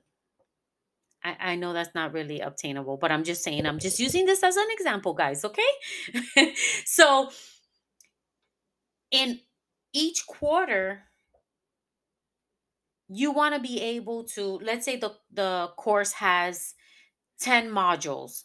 I, 1.24 1.36
I 1.40 1.56
know 1.56 1.72
that's 1.72 1.94
not 1.94 2.12
really 2.12 2.40
obtainable, 2.40 2.98
but 2.98 3.10
I'm 3.10 3.24
just 3.24 3.42
saying, 3.42 3.64
I'm 3.64 3.78
just 3.78 3.98
using 3.98 4.26
this 4.26 4.42
as 4.42 4.56
an 4.56 4.66
example, 4.70 5.14
guys, 5.14 5.42
okay? 5.44 6.54
so 6.84 7.30
in 9.10 9.40
each 9.94 10.26
quarter, 10.26 11.04
you 13.08 13.32
want 13.32 13.54
to 13.54 13.60
be 13.60 13.80
able 13.80 14.24
to, 14.24 14.60
let's 14.62 14.84
say 14.84 14.96
the, 14.96 15.12
the 15.32 15.70
course 15.76 16.12
has 16.12 16.74
10 17.40 17.70
modules 17.70 18.44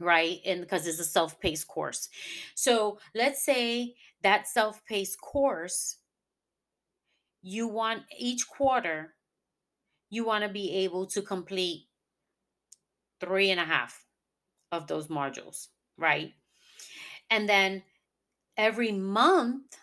right? 0.00 0.38
And 0.44 0.62
because 0.62 0.86
it's 0.86 0.98
a 0.98 1.04
self 1.04 1.38
paced 1.40 1.68
course. 1.68 2.08
So 2.54 2.98
let's 3.14 3.44
say 3.44 3.94
that 4.22 4.48
self 4.48 4.84
paced 4.84 5.20
course, 5.20 5.98
you 7.42 7.68
want 7.68 8.02
each 8.18 8.48
quarter, 8.48 9.14
you 10.08 10.24
want 10.24 10.42
to 10.44 10.50
be 10.50 10.72
able 10.76 11.06
to 11.06 11.22
complete 11.22 11.86
three 13.20 13.50
and 13.50 13.60
a 13.60 13.64
half 13.64 14.04
of 14.72 14.86
those 14.86 15.08
modules, 15.08 15.68
right? 15.96 16.32
And 17.30 17.48
then 17.48 17.82
every 18.56 18.92
month, 18.92 19.76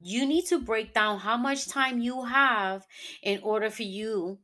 you 0.00 0.26
need 0.26 0.46
to 0.46 0.60
break 0.60 0.94
down 0.94 1.18
how 1.18 1.36
much 1.36 1.68
time 1.68 1.98
you 1.98 2.24
have 2.24 2.86
in 3.22 3.40
order 3.42 3.68
for 3.68 3.82
you 3.82 4.38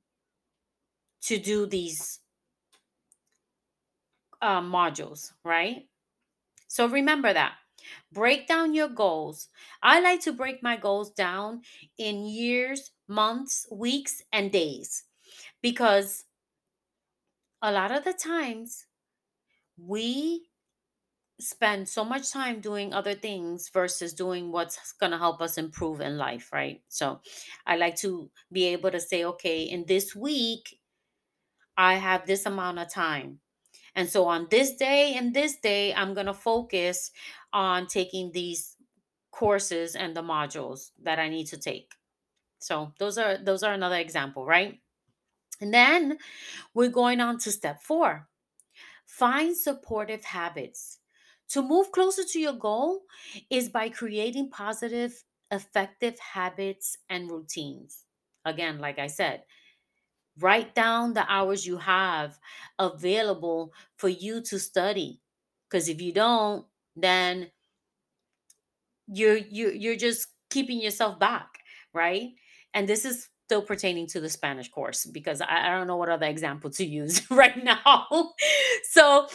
to 1.22 1.38
do 1.38 1.66
these 1.66 2.20
uh, 4.44 4.62
modules, 4.62 5.32
right? 5.44 5.88
So 6.68 6.88
remember 6.88 7.32
that. 7.32 7.54
Break 8.12 8.48
down 8.48 8.74
your 8.74 8.88
goals. 8.88 9.48
I 9.82 10.00
like 10.00 10.20
to 10.22 10.32
break 10.32 10.62
my 10.62 10.76
goals 10.76 11.10
down 11.12 11.62
in 11.98 12.26
years, 12.26 12.92
months, 13.08 13.66
weeks, 13.72 14.22
and 14.32 14.52
days 14.52 15.04
because 15.62 16.26
a 17.62 17.72
lot 17.72 17.90
of 17.92 18.04
the 18.04 18.12
times 18.12 18.86
we 19.78 20.48
spend 21.40 21.88
so 21.88 22.04
much 22.04 22.30
time 22.32 22.60
doing 22.60 22.94
other 22.94 23.14
things 23.14 23.68
versus 23.70 24.14
doing 24.14 24.52
what's 24.52 24.92
going 24.94 25.12
to 25.12 25.18
help 25.18 25.40
us 25.42 25.58
improve 25.58 26.00
in 26.00 26.18
life, 26.18 26.52
right? 26.52 26.82
So 26.88 27.20
I 27.66 27.76
like 27.76 27.96
to 27.98 28.30
be 28.52 28.66
able 28.66 28.90
to 28.92 29.00
say, 29.00 29.24
okay, 29.24 29.62
in 29.64 29.86
this 29.86 30.14
week, 30.16 30.80
I 31.76 31.94
have 31.94 32.26
this 32.26 32.46
amount 32.46 32.80
of 32.80 32.90
time. 32.90 33.40
And 33.96 34.08
so 34.08 34.26
on 34.26 34.48
this 34.50 34.74
day 34.74 35.14
and 35.16 35.32
this 35.32 35.56
day, 35.56 35.94
I'm 35.94 36.14
going 36.14 36.26
to 36.26 36.34
focus 36.34 37.10
on 37.52 37.86
taking 37.86 38.32
these 38.32 38.76
courses 39.30 39.94
and 39.94 40.16
the 40.16 40.22
modules 40.22 40.90
that 41.02 41.18
I 41.18 41.28
need 41.28 41.46
to 41.48 41.58
take. 41.58 41.92
So 42.58 42.92
those 42.98 43.18
are 43.18 43.36
those 43.36 43.62
are 43.62 43.74
another 43.74 43.96
example, 43.96 44.46
right? 44.46 44.80
And 45.60 45.72
then 45.72 46.18
we're 46.72 46.88
going 46.88 47.20
on 47.20 47.38
to 47.38 47.52
step 47.52 47.82
4. 47.82 48.26
Find 49.06 49.56
supportive 49.56 50.24
habits. 50.24 50.98
To 51.50 51.62
move 51.62 51.92
closer 51.92 52.24
to 52.24 52.40
your 52.40 52.54
goal 52.54 53.02
is 53.50 53.68
by 53.68 53.88
creating 53.90 54.50
positive, 54.50 55.24
effective 55.50 56.18
habits 56.18 56.96
and 57.08 57.30
routines. 57.30 58.04
Again, 58.44 58.78
like 58.78 58.98
I 58.98 59.06
said, 59.06 59.44
Write 60.40 60.74
down 60.74 61.14
the 61.14 61.30
hours 61.30 61.66
you 61.66 61.78
have 61.78 62.38
available 62.78 63.72
for 63.96 64.08
you 64.08 64.40
to 64.42 64.58
study. 64.58 65.20
Because 65.68 65.88
if 65.88 66.00
you 66.00 66.12
don't, 66.12 66.66
then 66.96 67.50
you're 69.06 69.36
you 69.36 69.70
you're 69.70 69.96
just 69.96 70.28
keeping 70.50 70.80
yourself 70.80 71.18
back, 71.18 71.58
right? 71.92 72.30
And 72.72 72.88
this 72.88 73.04
is 73.04 73.28
still 73.46 73.62
pertaining 73.62 74.06
to 74.08 74.20
the 74.20 74.28
Spanish 74.28 74.70
course 74.70 75.04
because 75.04 75.40
I, 75.40 75.68
I 75.68 75.70
don't 75.76 75.86
know 75.86 75.96
what 75.96 76.08
other 76.08 76.26
example 76.26 76.70
to 76.70 76.84
use 76.84 77.22
right 77.30 77.62
now. 77.62 78.32
so, 78.90 79.28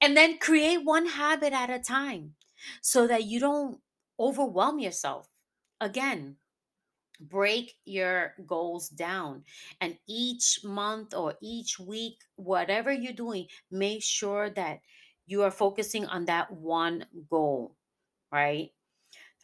and 0.00 0.16
then 0.16 0.38
create 0.38 0.84
one 0.84 1.06
habit 1.06 1.52
at 1.52 1.70
a 1.70 1.78
time 1.78 2.34
so 2.80 3.06
that 3.06 3.24
you 3.24 3.40
don't 3.40 3.78
overwhelm 4.18 4.78
yourself. 4.78 5.28
Again, 5.80 6.36
break 7.20 7.74
your 7.84 8.34
goals 8.46 8.88
down 8.88 9.44
and 9.80 9.98
each 10.08 10.60
month 10.64 11.14
or 11.14 11.34
each 11.42 11.78
week 11.78 12.18
whatever 12.36 12.92
you're 12.92 13.12
doing 13.12 13.46
make 13.70 14.02
sure 14.02 14.50
that 14.50 14.80
you 15.26 15.42
are 15.42 15.50
focusing 15.50 16.06
on 16.06 16.24
that 16.26 16.50
one 16.50 17.04
goal 17.28 17.74
right? 18.30 18.70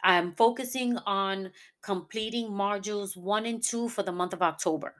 I'm 0.03 0.33
focusing 0.33 0.97
on 1.05 1.51
completing 1.81 2.49
modules 2.49 3.17
1 3.17 3.45
and 3.45 3.63
2 3.63 3.89
for 3.89 4.03
the 4.03 4.11
month 4.11 4.33
of 4.33 4.41
october 4.41 4.93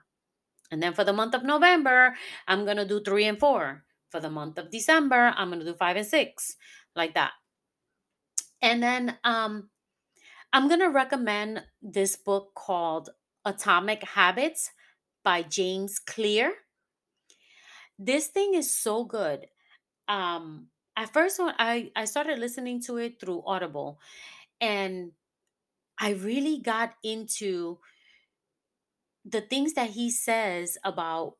and 0.70 0.82
then 0.82 0.92
for 0.92 1.04
the 1.04 1.12
month 1.12 1.34
of 1.34 1.44
november 1.44 2.16
i'm 2.48 2.64
going 2.64 2.76
to 2.76 2.86
do 2.86 3.00
3 3.00 3.24
and 3.26 3.38
4 3.38 3.84
for 4.10 4.20
the 4.20 4.30
month 4.30 4.58
of 4.58 4.70
december 4.70 5.32
i'm 5.36 5.48
going 5.48 5.60
to 5.60 5.66
do 5.66 5.74
5 5.74 5.96
and 5.96 6.06
6 6.06 6.56
like 6.96 7.14
that. 7.14 7.32
And 8.62 8.82
then 8.82 9.16
um 9.22 9.68
I'm 10.52 10.68
going 10.68 10.80
to 10.80 10.86
recommend 10.88 11.64
this 11.82 12.16
book 12.16 12.52
called 12.54 13.10
Atomic 13.44 14.02
Habits 14.04 14.70
by 15.22 15.42
James 15.42 15.98
Clear. 15.98 16.54
This 17.98 18.28
thing 18.28 18.54
is 18.54 18.70
so 18.70 19.04
good. 19.04 19.46
Um, 20.08 20.68
at 20.96 21.12
first, 21.12 21.38
when 21.38 21.54
I, 21.58 21.90
I 21.96 22.04
started 22.04 22.38
listening 22.38 22.82
to 22.84 22.96
it 22.98 23.20
through 23.20 23.42
Audible, 23.46 24.00
and 24.60 25.12
I 25.98 26.12
really 26.12 26.58
got 26.60 26.94
into 27.02 27.78
the 29.24 29.40
things 29.40 29.74
that 29.74 29.90
he 29.90 30.10
says 30.10 30.78
about, 30.84 31.34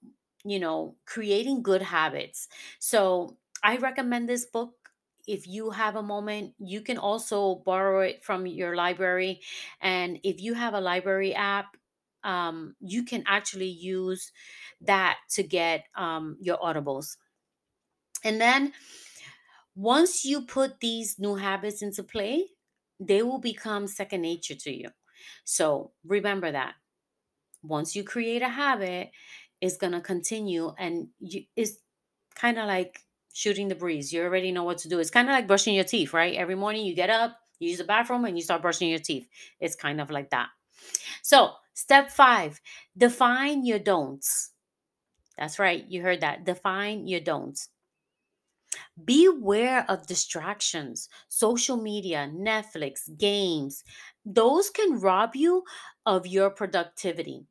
you 0.45 0.59
know, 0.59 0.97
creating 1.07 1.63
good 1.63 1.83
habits. 1.83 2.49
So 2.79 3.37
I 3.63 3.77
recommend 3.77 4.29
this 4.29 4.45
book 4.45 4.86
if 5.27 5.47
you 5.47 5.71
have 5.71 5.97
a 5.97 6.03
moment, 6.03 6.55
you 6.59 6.83
can 6.83 6.99
also 6.99 7.57
borrow 7.57 8.01
it 8.01 8.25
from 8.25 8.47
your 8.47 8.77
library. 8.77 9.41
And 9.81 10.21
if 10.23 10.41
you 10.41 10.55
have 10.55 10.75
a 10.75 10.81
library 10.81 11.35
app, 11.35 11.77
um, 12.25 12.77
you 12.81 13.05
can 13.05 13.23
actually 13.27 13.69
use 13.69 14.33
that 14.81 15.19
to 15.31 15.43
get 15.43 15.87
um, 15.95 16.37
your 16.41 16.59
audibles. 16.59 17.17
And 18.25 18.41
then 18.41 18.73
once 19.75 20.25
you 20.25 20.43
put 20.43 20.81
these 20.81 21.19
new 21.19 21.37
habits 21.37 21.83
into 21.83 22.03
play, 22.03 22.49
they 22.99 23.23
will 23.23 23.39
become 23.39 23.87
second 23.87 24.23
nature 24.23 24.55
to 24.55 24.71
you. 24.73 24.89
So 25.45 25.93
remember 26.05 26.51
that. 26.53 26.75
Once 27.63 27.97
you 27.97 28.05
create 28.05 28.43
a 28.43 28.51
habit, 28.51 29.13
it's 29.61 29.79
going 29.79 29.95
to 29.95 30.03
continue 30.03 30.75
and 30.79 31.11
you, 31.21 31.45
it's 31.57 31.79
kind 32.37 32.59
of 32.59 32.67
like 32.67 33.06
shooting 33.37 33.69
the 33.69 33.75
breeze. 33.75 34.15
You 34.15 34.23
already 34.23 34.51
know 34.51 34.65
what 34.65 34.79
to 34.79 34.89
do. 34.89 34.99
It's 34.99 35.11
kind 35.11 35.29
of 35.29 35.35
like 35.35 35.47
brushing 35.47 35.75
your 35.75 35.85
teeth, 35.85 36.15
right? 36.15 36.35
Every 36.37 36.55
morning 36.55 36.87
you 36.87 36.95
get 36.95 37.11
up, 37.11 37.37
you 37.59 37.69
use 37.69 37.77
the 37.77 37.85
bathroom, 37.85 38.25
and 38.25 38.35
you 38.35 38.43
start 38.43 38.63
brushing 38.63 38.89
your 38.89 38.99
teeth. 38.99 39.29
It's 39.61 39.77
kind 39.77 40.01
of 40.01 40.11
like 40.11 40.31
that. 40.31 40.49
So, 41.23 41.51
step 41.75 42.11
five 42.11 42.63
define 42.97 43.67
your 43.67 43.79
don'ts. 43.79 44.53
That's 45.37 45.59
right. 45.59 45.85
You 45.87 46.01
heard 46.01 46.23
that. 46.23 46.47
Define 46.47 47.07
your 47.07 47.21
don'ts. 47.21 47.69
Beware 49.05 49.85
of 49.87 50.07
distractions, 50.07 51.11
social 51.29 51.77
media, 51.77 52.31
Netflix, 52.35 53.01
games. 53.19 53.85
Those 54.25 54.71
can 54.71 54.99
rob 54.99 55.37
you 55.37 55.63
of 56.07 56.27
your 56.27 56.49
productivity. 56.49 57.45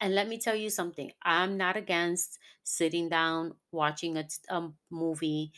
And 0.00 0.14
let 0.14 0.28
me 0.28 0.38
tell 0.38 0.54
you 0.56 0.70
something 0.70 1.12
I'm 1.22 1.56
not 1.56 1.76
against 1.76 2.38
sitting 2.62 3.08
down 3.08 3.54
watching 3.72 4.16
a, 4.16 4.26
a 4.48 4.54
um, 4.54 4.76
movie. 4.90 5.52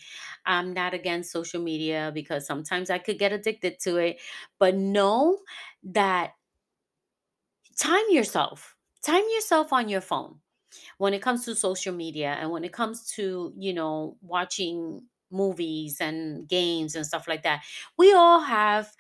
I'm 0.47 0.73
not 0.73 0.95
against 0.95 1.31
social 1.31 1.63
media 1.63 2.11
because 2.15 2.47
sometimes 2.47 2.91
I 2.91 2.99
could 2.99 3.19
get 3.19 3.33
addicted 3.33 3.79
to 3.81 3.97
it. 3.99 4.21
But 4.59 4.75
know 4.75 5.41
that 5.85 6.35
time 7.77 8.05
yourself. 8.11 8.77
time 9.05 9.25
yourself 9.35 9.73
on 9.73 9.89
your 9.89 10.01
phone 10.01 10.41
when 10.99 11.15
it 11.15 11.23
comes 11.23 11.45
to 11.47 11.55
social 11.57 11.95
media 11.95 12.37
and 12.41 12.51
when 12.51 12.65
it 12.65 12.73
comes 12.73 13.11
to, 13.13 13.53
you 13.57 13.73
know, 13.75 14.17
watching 14.23 15.07
movies 15.31 15.99
and 16.01 16.49
games 16.49 16.95
and 16.97 17.07
stuff 17.07 17.29
like 17.29 17.43
that. 17.45 17.65
We 17.99 18.13
all 18.15 18.41
have 18.41 18.93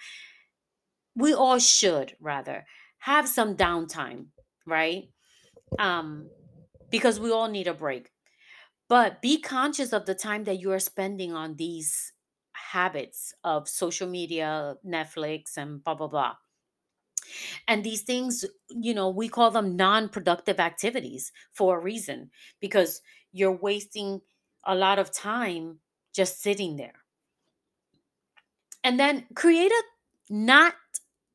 we 1.15 1.33
all 1.35 1.59
should 1.59 2.17
rather 2.21 2.67
have 2.99 3.29
some 3.29 3.57
downtime, 3.57 4.29
right? 4.67 5.11
Um 5.79 6.31
because 6.91 7.19
we 7.21 7.31
all 7.31 7.49
need 7.49 7.67
a 7.67 7.75
break. 7.75 8.13
But 8.89 9.23
be 9.23 9.41
conscious 9.41 9.93
of 9.93 10.07
the 10.07 10.15
time 10.15 10.45
that 10.45 10.61
you 10.61 10.73
are 10.73 10.79
spending 10.79 11.33
on 11.35 11.57
these 11.57 12.13
habits 12.53 13.35
of 13.45 13.69
social 13.69 14.09
media, 14.09 14.77
Netflix 14.87 15.57
and 15.57 15.83
blah 15.85 15.95
blah 15.95 16.09
blah. 16.09 16.37
And 17.69 17.85
these 17.85 18.03
things, 18.03 18.45
you 18.69 18.95
know, 18.95 19.09
we 19.09 19.29
call 19.29 19.51
them 19.51 19.77
non 19.77 20.09
productive 20.09 20.61
activities 20.61 21.33
for 21.53 21.79
a 21.79 21.83
reason 21.83 22.31
because 22.61 23.01
you're 23.33 23.57
wasting 23.57 24.21
a 24.65 24.75
lot 24.75 24.99
of 24.99 25.13
time 25.13 25.81
just 26.13 26.41
sitting 26.41 26.77
there. 26.77 27.05
And 28.85 28.99
then 28.99 29.27
create 29.35 29.71
a 29.71 29.83
not 30.31 30.75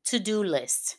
to 0.06 0.18
do 0.18 0.42
list. 0.42 0.96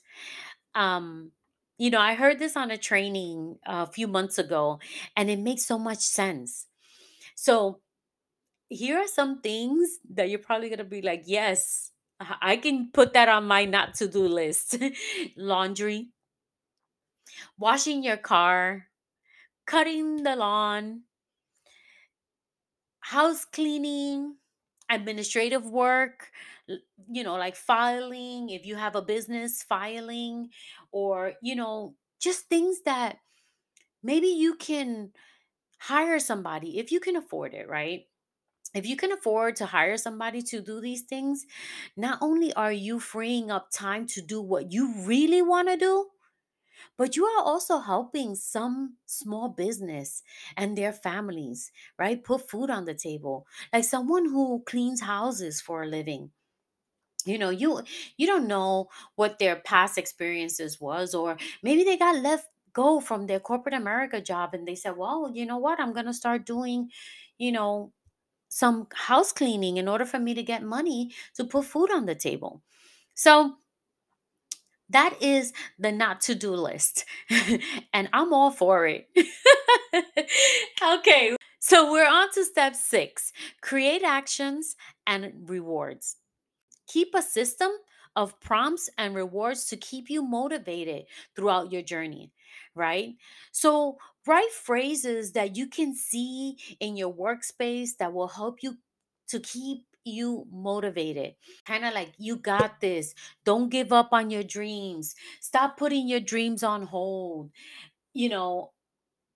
Um, 0.76 1.32
you 1.80 1.90
know, 1.90 2.02
I 2.02 2.16
heard 2.16 2.40
this 2.40 2.58
on 2.58 2.72
a 2.72 2.78
training 2.78 3.58
uh, 3.66 3.86
a 3.90 3.92
few 3.92 4.08
months 4.08 4.38
ago, 4.38 4.80
and 5.16 5.30
it 5.30 5.40
makes 5.40 5.66
so 5.66 5.80
much 5.80 6.00
sense. 6.00 6.68
So, 7.36 7.80
here 8.70 9.00
are 9.00 9.08
some 9.08 9.42
things 9.42 10.00
that 10.14 10.30
you're 10.30 10.40
probably 10.40 10.70
going 10.70 10.80
to 10.80 10.86
be 10.86 11.02
like, 11.02 11.24
yes, 11.26 11.92
I 12.20 12.58
can 12.58 12.92
put 12.94 13.14
that 13.14 13.30
on 13.30 13.46
my 13.48 13.66
not 13.66 13.96
to 13.96 14.08
do 14.08 14.28
list. 14.28 14.78
Laundry, 15.38 16.10
washing 17.58 18.04
your 18.04 18.18
car, 18.18 18.88
cutting 19.66 20.24
the 20.24 20.36
lawn, 20.36 21.04
house 23.02 23.46
cleaning, 23.46 24.36
administrative 24.90 25.66
work, 25.66 26.32
you 27.12 27.24
know, 27.24 27.36
like 27.36 27.56
filing, 27.56 28.50
if 28.50 28.66
you 28.66 28.76
have 28.76 28.96
a 28.96 29.02
business, 29.02 29.64
filing, 29.64 30.50
or, 30.92 31.34
you 31.42 31.56
know, 31.56 31.96
just 32.20 32.46
things 32.50 32.82
that 32.86 33.18
maybe 34.04 34.28
you 34.28 34.56
can 34.56 35.12
hire 35.80 36.20
somebody 36.20 36.80
if 36.80 36.92
you 36.92 37.00
can 37.00 37.16
afford 37.16 37.54
it, 37.54 37.68
right? 37.70 38.08
If 38.74 38.86
you 38.88 38.98
can 38.98 39.12
afford 39.12 39.56
to 39.58 39.68
hire 39.68 39.98
somebody 39.98 40.42
to 40.44 40.62
do 40.62 40.82
these 40.82 41.04
things, 41.04 41.46
not 41.98 42.20
only 42.22 42.54
are 42.54 42.72
you 42.74 43.00
freeing 43.00 43.52
up 43.52 43.70
time 43.72 44.08
to 44.08 44.22
do 44.22 44.42
what 44.42 44.72
you 44.72 44.94
really 45.06 45.42
want 45.42 45.70
to 45.70 45.78
do, 45.78 46.10
but 46.98 47.16
you 47.16 47.26
are 47.26 47.44
also 47.44 47.80
helping 47.80 48.36
some 48.36 48.98
small 49.06 49.50
business 49.50 50.24
and 50.58 50.78
their 50.78 50.94
families, 50.94 51.72
right? 51.98 52.24
Put 52.24 52.50
food 52.50 52.70
on 52.70 52.86
the 52.86 52.94
table. 52.94 53.48
Like 53.74 53.84
someone 53.86 54.26
who 54.26 54.64
cleans 54.66 55.02
houses 55.02 55.62
for 55.62 55.84
a 55.84 55.88
living. 55.88 56.32
You 57.26 57.38
know, 57.38 57.50
you 57.50 57.82
you 58.18 58.28
don't 58.28 58.48
know 58.48 58.90
what 59.16 59.40
their 59.40 59.58
past 59.58 59.98
experiences 59.98 60.80
was 60.80 61.14
or 61.14 61.38
maybe 61.64 61.84
they 61.84 61.98
got 61.98 62.16
left 62.22 62.48
go 62.74 63.00
from 63.00 63.28
their 63.28 63.40
corporate 63.40 63.74
America 63.76 64.22
job 64.22 64.54
and 64.54 64.68
they 64.68 64.76
said, 64.76 64.96
"Well, 64.98 65.32
you 65.34 65.46
know 65.46 65.58
what? 65.58 65.80
I'm 65.80 65.94
going 65.94 66.06
to 66.06 66.14
start 66.14 66.46
doing, 66.46 66.90
you 67.38 67.52
know, 67.52 67.92
some 68.50 68.88
house 68.94 69.34
cleaning 69.34 69.78
in 69.78 69.88
order 69.90 70.06
for 70.06 70.20
me 70.20 70.34
to 70.36 70.44
get 70.44 70.64
money 70.64 71.12
to 71.36 71.46
put 71.46 71.66
food 71.66 71.92
on 71.92 72.06
the 72.06 72.16
table." 72.16 72.64
So, 73.16 73.58
that 74.90 75.16
is 75.22 75.54
the 75.78 75.92
not 75.92 76.22
to 76.22 76.36
do 76.36 76.52
list. 76.52 77.06
and 77.94 78.10
I'm 78.12 78.34
all 78.34 78.52
for 78.52 78.88
it. 78.88 79.08
okay. 80.84 81.36
So 81.60 81.92
we're 81.92 82.08
on 82.08 82.32
to 82.34 82.46
step 82.46 82.76
six 82.76 83.32
create 83.62 84.04
actions 84.04 84.76
and 85.06 85.34
rewards. 85.48 86.18
Keep 86.90 87.16
a 87.16 87.22
system 87.22 87.72
of 88.16 88.40
prompts 88.42 88.90
and 88.98 89.16
rewards 89.16 89.66
to 89.68 89.78
keep 89.78 90.10
you 90.10 90.24
motivated 90.24 91.06
throughout 91.36 91.72
your 91.72 91.84
journey, 91.84 92.34
right? 92.76 93.16
So 93.52 93.98
write 94.28 94.52
phrases 94.52 95.34
that 95.34 95.56
you 95.56 95.68
can 95.68 95.96
see 95.96 96.58
in 96.82 96.98
your 96.98 97.14
workspace 97.14 97.92
that 98.00 98.14
will 98.14 98.28
help 98.30 98.64
you 98.64 98.78
to 99.30 99.40
keep 99.40 99.86
you 100.06 100.48
motivated 100.52 101.36
kind 101.66 101.86
of 101.86 101.94
like 101.94 102.14
you 102.18 102.36
got 102.36 102.82
this. 102.82 103.14
Don't 103.46 103.70
give 103.70 103.94
up 103.94 104.10
on 104.12 104.32
your 104.32 104.44
dreams. 104.44 105.16
Stop 105.40 105.78
putting 105.78 106.08
your 106.08 106.20
dreams 106.22 106.64
on 106.64 106.84
hold. 106.84 107.52
You 108.14 108.30
know 108.30 108.72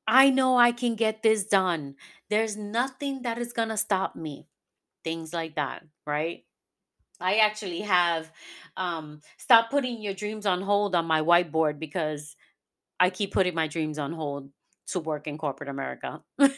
i 0.08 0.30
know 0.30 0.58
i 0.58 0.72
can 0.72 0.96
get 0.96 1.24
this 1.24 1.46
done. 1.46 1.96
There's 2.30 2.58
nothing 2.58 3.24
that 3.24 3.38
is 3.38 3.54
going 3.54 3.70
to 3.70 3.78
stop 3.78 4.16
me. 4.16 4.48
Things 5.04 5.34
like 5.34 5.56
that 5.56 5.86
right 6.08 6.46
i 7.20 7.36
actually 7.38 7.82
have 7.82 8.32
um 8.78 9.22
stop 9.38 9.70
putting 9.70 10.02
your 10.02 10.14
dreams 10.14 10.46
on 10.46 10.62
hold 10.62 10.96
on 10.96 11.06
my 11.06 11.22
whiteboard 11.22 11.80
because 11.80 12.36
i 13.00 13.10
keep 13.10 13.34
putting 13.34 13.56
my 13.56 13.68
dreams 13.68 14.00
on 14.00 14.14
hold 14.14 14.50
to 14.88 15.00
work 15.00 15.28
in 15.28 15.38
corporate 15.38 15.70
america. 15.70 16.22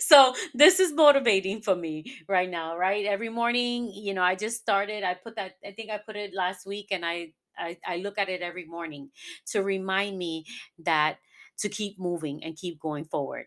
So 0.00 0.34
this 0.54 0.80
is 0.80 0.92
motivating 0.92 1.62
for 1.62 1.74
me 1.74 2.04
right 2.28 2.50
now 2.50 2.76
right? 2.76 3.06
Every 3.06 3.28
morning 3.30 3.90
you 3.94 4.14
know 4.14 4.22
i 4.22 4.34
just 4.34 4.60
started 4.60 5.02
i 5.02 5.14
put 5.14 5.36
that 5.36 5.52
i 5.66 5.72
think 5.72 5.90
i 5.90 5.98
put 5.98 6.16
it 6.16 6.34
last 6.34 6.66
week 6.66 6.88
and 6.90 7.04
i 7.04 7.32
i, 7.58 7.76
I 7.86 7.96
look 7.96 8.18
at 8.18 8.28
it 8.28 8.42
every 8.42 8.66
morning 8.66 9.10
to 9.52 9.62
remind 9.62 10.18
me 10.18 10.44
that 10.84 11.18
to 11.58 11.68
keep 11.68 11.98
moving 11.98 12.42
and 12.44 12.56
keep 12.56 12.78
going 12.80 13.04
forward 13.04 13.46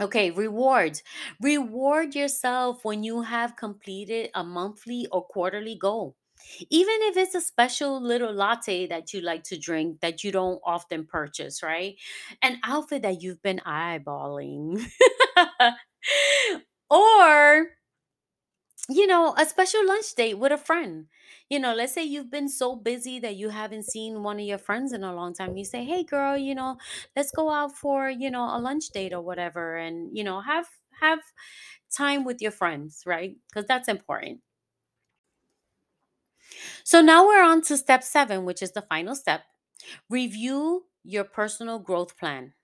okay 0.00 0.30
rewards. 0.30 1.02
Reward 1.40 2.14
yourself 2.14 2.84
when 2.84 3.02
you 3.02 3.22
have 3.22 3.56
completed 3.56 4.30
a 4.34 4.44
monthly 4.44 5.06
or 5.12 5.24
quarterly 5.26 5.76
goal. 5.76 6.16
Even 6.70 6.94
if 7.02 7.16
it's 7.16 7.34
a 7.34 7.40
special 7.40 8.00
little 8.00 8.32
latte 8.32 8.86
that 8.86 9.12
you 9.12 9.20
like 9.20 9.42
to 9.44 9.58
drink 9.58 10.00
that 10.00 10.22
you 10.22 10.30
don't 10.30 10.60
often 10.64 11.06
purchase 11.06 11.62
right? 11.62 11.96
An 12.42 12.58
outfit 12.64 13.02
that 13.02 13.22
you've 13.22 13.42
been 13.42 13.60
eyeballing. 13.66 14.84
Or 16.90 17.70
you 18.88 19.06
know 19.06 19.34
a 19.36 19.44
special 19.46 19.86
lunch 19.86 20.14
date 20.14 20.34
with 20.38 20.52
a 20.52 20.56
friend 20.58 21.06
you 21.48 21.58
know 21.58 21.74
let's 21.74 21.92
say 21.94 22.02
you've 22.04 22.30
been 22.30 22.48
so 22.48 22.76
busy 22.76 23.18
that 23.18 23.36
you 23.36 23.50
haven't 23.50 23.84
seen 23.84 24.22
one 24.22 24.38
of 24.38 24.44
your 24.46 24.58
friends 24.58 24.92
in 24.92 25.04
a 25.04 25.14
long 25.14 25.34
time 25.34 25.56
you 25.56 25.64
say 25.64 25.84
hey 25.84 26.02
girl 26.04 26.36
you 26.36 26.54
know 26.54 26.76
let's 27.14 27.30
go 27.30 27.50
out 27.50 27.76
for 27.76 28.10
you 28.10 28.30
know 28.30 28.44
a 28.56 28.58
lunch 28.58 28.88
date 28.90 29.12
or 29.12 29.20
whatever 29.22 29.76
and 29.76 30.16
you 30.16 30.24
know 30.24 30.40
have 30.40 30.66
have 31.00 31.20
time 31.92 32.24
with 32.24 32.40
your 32.42 32.50
friends 32.52 33.02
right? 33.06 33.36
Because 33.48 33.66
that's 33.66 33.88
important. 33.88 34.40
So 36.84 37.00
now 37.00 37.26
we're 37.26 37.42
on 37.42 37.62
to 37.62 37.76
step 37.76 38.02
seven 38.02 38.44
which 38.44 38.62
is 38.62 38.72
the 38.72 38.82
final 38.82 39.14
step. 39.14 39.44
Review 40.10 40.86
your 41.04 41.24
personal 41.24 41.78
growth 41.80 42.18
plan. 42.18 42.54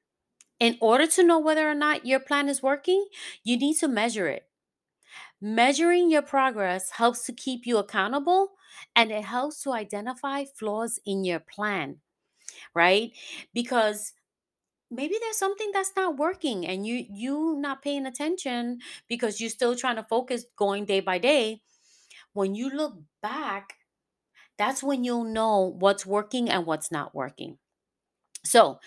In 0.61 0.79
order 0.81 1.07
to 1.09 1.25
know 1.25 1.41
whether 1.41 1.69
or 1.71 1.75
not 1.75 2.07
your 2.07 2.21
plan 2.21 2.49
is 2.49 2.63
working 2.63 3.07
you 3.45 3.59
need 3.59 3.77
to 3.79 3.89
measure 3.89 4.29
it 4.29 4.49
Measuring 5.43 6.11
your 6.11 6.23
progress 6.23 6.91
helps 6.93 7.27
to 7.27 7.33
keep 7.35 7.67
you 7.67 7.77
accountable 7.77 8.53
and 8.97 9.11
it 9.11 9.25
helps 9.25 9.63
to 9.63 9.73
identify 9.73 10.45
flaws 10.45 11.01
in 11.05 11.25
your 11.25 11.41
plan, 11.41 12.01
right? 12.75 13.13
Because 13.55 14.13
maybe 14.91 15.17
there's 15.21 15.39
something 15.39 15.71
that's 15.73 15.93
not 15.97 16.17
working 16.19 16.67
and 16.67 16.87
you 16.87 17.07
you 17.11 17.57
not 17.59 17.83
paying 17.83 18.07
attention 18.07 18.81
because 19.09 19.41
you're 19.41 19.51
still 19.51 19.77
trying 19.77 19.97
to 19.97 20.05
focus 20.05 20.47
going 20.57 20.87
day 20.87 21.01
by 21.01 21.19
day. 21.19 21.63
When 22.35 22.55
you 22.55 22.71
look 22.71 22.99
back, 23.23 23.75
that's 24.59 24.83
when 24.83 25.05
you'll 25.05 25.25
know 25.25 25.77
what's 25.79 26.07
working 26.07 26.51
and 26.51 26.67
what's 26.67 26.93
not 26.93 27.15
working. 27.15 27.59
So, 28.45 28.81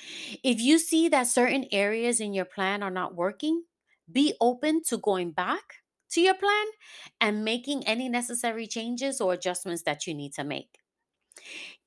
if 0.43 0.59
you 0.61 0.79
see 0.79 1.09
that 1.09 1.27
certain 1.27 1.65
areas 1.71 2.19
in 2.19 2.33
your 2.33 2.45
plan 2.45 2.83
are 2.83 2.91
not 2.91 3.15
working, 3.15 3.63
be 4.11 4.33
open 4.41 4.83
to 4.85 4.97
going 4.97 5.31
back 5.31 5.83
to 6.11 6.21
your 6.21 6.35
plan 6.35 6.65
and 7.19 7.45
making 7.45 7.85
any 7.87 8.09
necessary 8.09 8.67
changes 8.67 9.21
or 9.21 9.33
adjustments 9.33 9.83
that 9.83 10.07
you 10.07 10.13
need 10.13 10.33
to 10.33 10.43
make. 10.43 10.79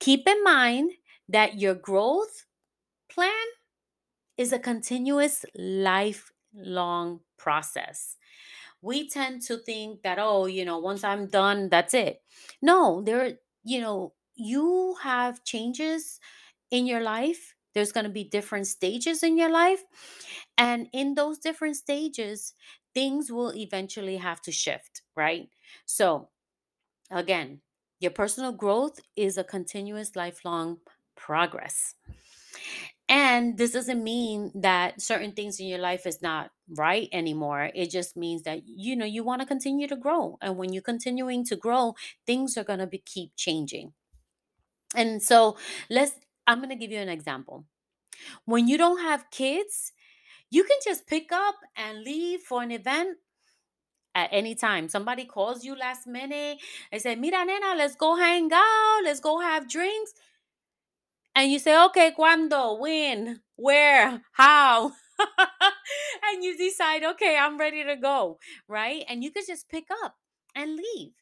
Keep 0.00 0.28
in 0.28 0.42
mind 0.44 0.92
that 1.28 1.59
your 1.59 1.74
growth 1.74 2.46
plan 3.11 3.46
is 4.37 4.52
a 4.52 4.59
continuous 4.59 5.44
lifelong 5.57 7.20
process. 7.37 8.16
We 8.83 9.09
tend 9.09 9.42
to 9.42 9.59
think 9.59 10.02
that, 10.02 10.18
oh, 10.20 10.46
you 10.46 10.64
know, 10.64 10.78
once 10.78 11.04
I'm 11.04 11.26
done, 11.26 11.68
that's 11.68 11.94
it. 11.94 12.22
No, 12.62 13.02
there, 13.02 13.38
you 13.64 13.81
know, 13.81 14.14
you 14.37 14.96
have 15.02 15.44
changes 15.44 16.20
in 16.70 16.87
your 16.87 17.00
life. 17.00 17.54
There's 17.74 17.92
going 17.92 18.04
to 18.04 18.11
be 18.11 18.24
different 18.24 18.66
stages 18.66 19.22
in 19.22 19.37
your 19.38 19.50
life. 19.50 19.83
And 20.57 20.88
in 20.92 21.14
those 21.14 21.38
different 21.38 21.76
stages, 21.76 22.54
things 22.94 23.31
will 23.31 23.55
eventually 23.55 24.16
have 24.16 24.40
to 24.42 24.53
shift, 24.53 25.03
right? 25.16 25.48
So, 25.87 26.29
again, 27.11 27.61
your 28.01 28.11
personal 28.11 28.53
growth 28.53 29.01
is 29.16 29.38
a 29.38 29.44
continuous 29.44 30.14
lifelong 30.16 30.79
progress. 31.16 31.94
And 33.09 33.57
this 33.57 33.72
doesn't 33.72 34.05
mean 34.05 34.53
that 34.55 35.01
certain 35.01 35.33
things 35.33 35.59
in 35.59 35.66
your 35.66 35.79
life 35.79 36.07
is 36.07 36.20
not 36.20 36.51
right 36.77 37.09
anymore. 37.11 37.70
It 37.74 37.90
just 37.90 38.16
means 38.16 38.42
that 38.42 38.62
you 38.66 38.94
know 38.96 39.07
you 39.07 39.24
want 39.24 39.40
to 39.40 39.46
continue 39.46 39.88
to 39.88 39.96
grow. 39.96 40.37
And 40.42 40.59
when 40.59 40.72
you're 40.74 40.83
continuing 40.83 41.44
to 41.46 41.57
grow, 41.57 41.94
things 42.27 42.59
are 42.59 42.64
going 42.64 42.81
to 42.81 42.87
be 42.87 42.98
keep 42.98 43.35
changing. 43.35 43.94
And 44.94 45.22
so 45.22 45.57
let's 45.88 46.12
I'm 46.46 46.59
going 46.59 46.70
to 46.70 46.77
give 46.77 46.90
you 46.90 46.98
an 46.98 47.09
example. 47.09 47.64
When 48.44 48.68
you 48.68 48.77
don't 48.77 49.01
have 49.01 49.31
kids, 49.31 49.92
you 50.50 50.64
can 50.64 50.78
just 50.84 51.06
pick 51.06 51.32
up 51.32 51.56
and 51.76 52.02
leave 52.02 52.40
for 52.40 52.62
an 52.62 52.70
event 52.70 53.18
at 54.14 54.30
any 54.32 54.54
time. 54.54 54.88
Somebody 54.88 55.24
calls 55.24 55.64
you 55.64 55.76
last 55.76 56.06
minute 56.06 56.58
and 56.90 57.00
say, 57.00 57.14
Mira, 57.14 57.44
nena, 57.44 57.74
let's 57.76 57.96
go 57.96 58.16
hang 58.16 58.50
out, 58.52 59.00
let's 59.04 59.20
go 59.20 59.40
have 59.40 59.68
drinks. 59.68 60.12
And 61.34 61.52
you 61.52 61.61
say, 61.61 61.80
okay, 61.84 62.11
cuando, 62.16 62.74
when, 62.74 63.40
where, 63.54 64.22
how? 64.32 64.92
and 66.32 66.42
you 66.42 66.56
decide, 66.58 67.04
okay, 67.04 67.37
I'm 67.38 67.58
ready 67.58 67.84
to 67.84 67.94
go, 67.94 68.40
right? 68.66 69.04
And 69.08 69.22
you 69.22 69.30
can 69.30 69.44
just 69.46 69.68
pick 69.68 69.84
up 70.02 70.16
and 70.56 70.76
leave, 70.76 71.12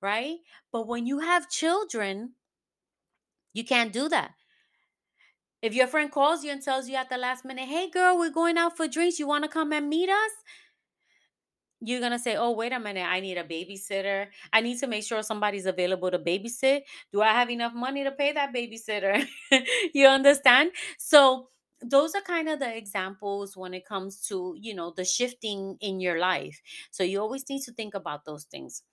right? 0.00 0.38
But 0.72 0.88
when 0.88 1.06
you 1.06 1.20
have 1.20 1.48
children, 1.48 2.32
you 3.52 3.64
can't 3.64 3.92
do 3.92 4.08
that. 4.08 4.32
If 5.62 5.74
your 5.74 5.86
friend 5.86 6.10
calls 6.10 6.44
you 6.44 6.50
and 6.50 6.60
tells 6.60 6.88
you 6.88 6.96
at 6.96 7.08
the 7.08 7.16
last 7.16 7.44
minute, 7.44 7.68
hey 7.68 7.88
girl, 7.88 8.18
we're 8.18 8.30
going 8.30 8.58
out 8.58 8.76
for 8.76 8.88
drinks, 8.88 9.18
you 9.18 9.28
want 9.28 9.44
to 9.44 9.48
come 9.48 9.72
and 9.72 9.88
meet 9.88 10.10
us? 10.10 10.32
you're 11.84 12.00
going 12.00 12.12
to 12.12 12.18
say, 12.18 12.36
oh, 12.36 12.52
wait 12.52 12.72
a 12.72 12.78
minute, 12.78 13.04
I 13.04 13.20
need 13.20 13.36
a 13.36 13.44
babysitter. 13.44 14.28
I 14.52 14.60
need 14.60 14.78
to 14.78 14.86
make 14.86 15.04
sure 15.04 15.22
somebody's 15.22 15.66
available 15.66 16.10
to 16.10 16.18
babysit. 16.18 16.82
Do 17.12 17.20
I 17.20 17.32
have 17.32 17.50
enough 17.50 17.74
money 17.74 18.04
to 18.04 18.12
pay 18.12 18.32
that 18.32 18.54
babysitter? 18.54 19.26
you 19.94 20.06
understand? 20.06 20.70
So, 20.98 21.48
those 21.84 22.14
are 22.14 22.20
kind 22.20 22.48
of 22.48 22.60
the 22.60 22.76
examples 22.76 23.56
when 23.56 23.74
it 23.74 23.84
comes 23.84 24.20
to, 24.28 24.54
you 24.56 24.72
know, 24.72 24.92
the 24.96 25.04
shifting 25.04 25.76
in 25.80 25.98
your 25.98 26.20
life. 26.20 26.62
So, 26.92 27.02
you 27.02 27.20
always 27.20 27.44
need 27.50 27.62
to 27.62 27.72
think 27.72 27.94
about 27.94 28.24
those 28.24 28.44
things. 28.44 28.84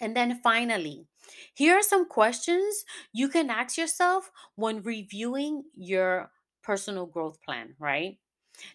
And 0.00 0.16
then 0.16 0.40
finally, 0.42 1.06
here 1.54 1.74
are 1.76 1.82
some 1.82 2.06
questions 2.06 2.84
you 3.12 3.28
can 3.28 3.50
ask 3.50 3.76
yourself 3.78 4.30
when 4.54 4.82
reviewing 4.82 5.64
your 5.74 6.30
personal 6.62 7.06
growth 7.06 7.40
plan, 7.42 7.74
right? 7.78 8.18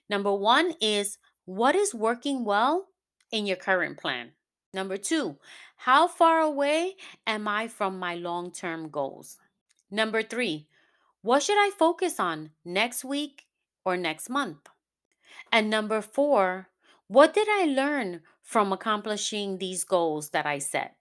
Number 0.09 0.33
one 0.33 0.73
is 0.81 1.17
what 1.45 1.75
is 1.75 1.93
working 1.93 2.45
well 2.45 2.87
in 3.31 3.45
your 3.45 3.57
current 3.57 3.97
plan? 3.99 4.31
Number 4.73 4.97
two, 4.97 5.37
how 5.77 6.07
far 6.07 6.39
away 6.39 6.95
am 7.27 7.47
I 7.47 7.67
from 7.67 7.99
my 7.99 8.15
long 8.15 8.51
term 8.51 8.89
goals? 8.89 9.37
Number 9.89 10.23
three, 10.23 10.67
what 11.21 11.43
should 11.43 11.57
I 11.57 11.71
focus 11.77 12.19
on 12.19 12.51
next 12.63 13.03
week 13.03 13.45
or 13.83 13.97
next 13.97 14.29
month? 14.29 14.69
And 15.51 15.69
number 15.69 16.01
four, 16.01 16.69
what 17.07 17.33
did 17.33 17.47
I 17.49 17.65
learn 17.65 18.21
from 18.41 18.71
accomplishing 18.71 19.57
these 19.57 19.83
goals 19.83 20.29
that 20.29 20.45
I 20.45 20.59
set? 20.59 20.95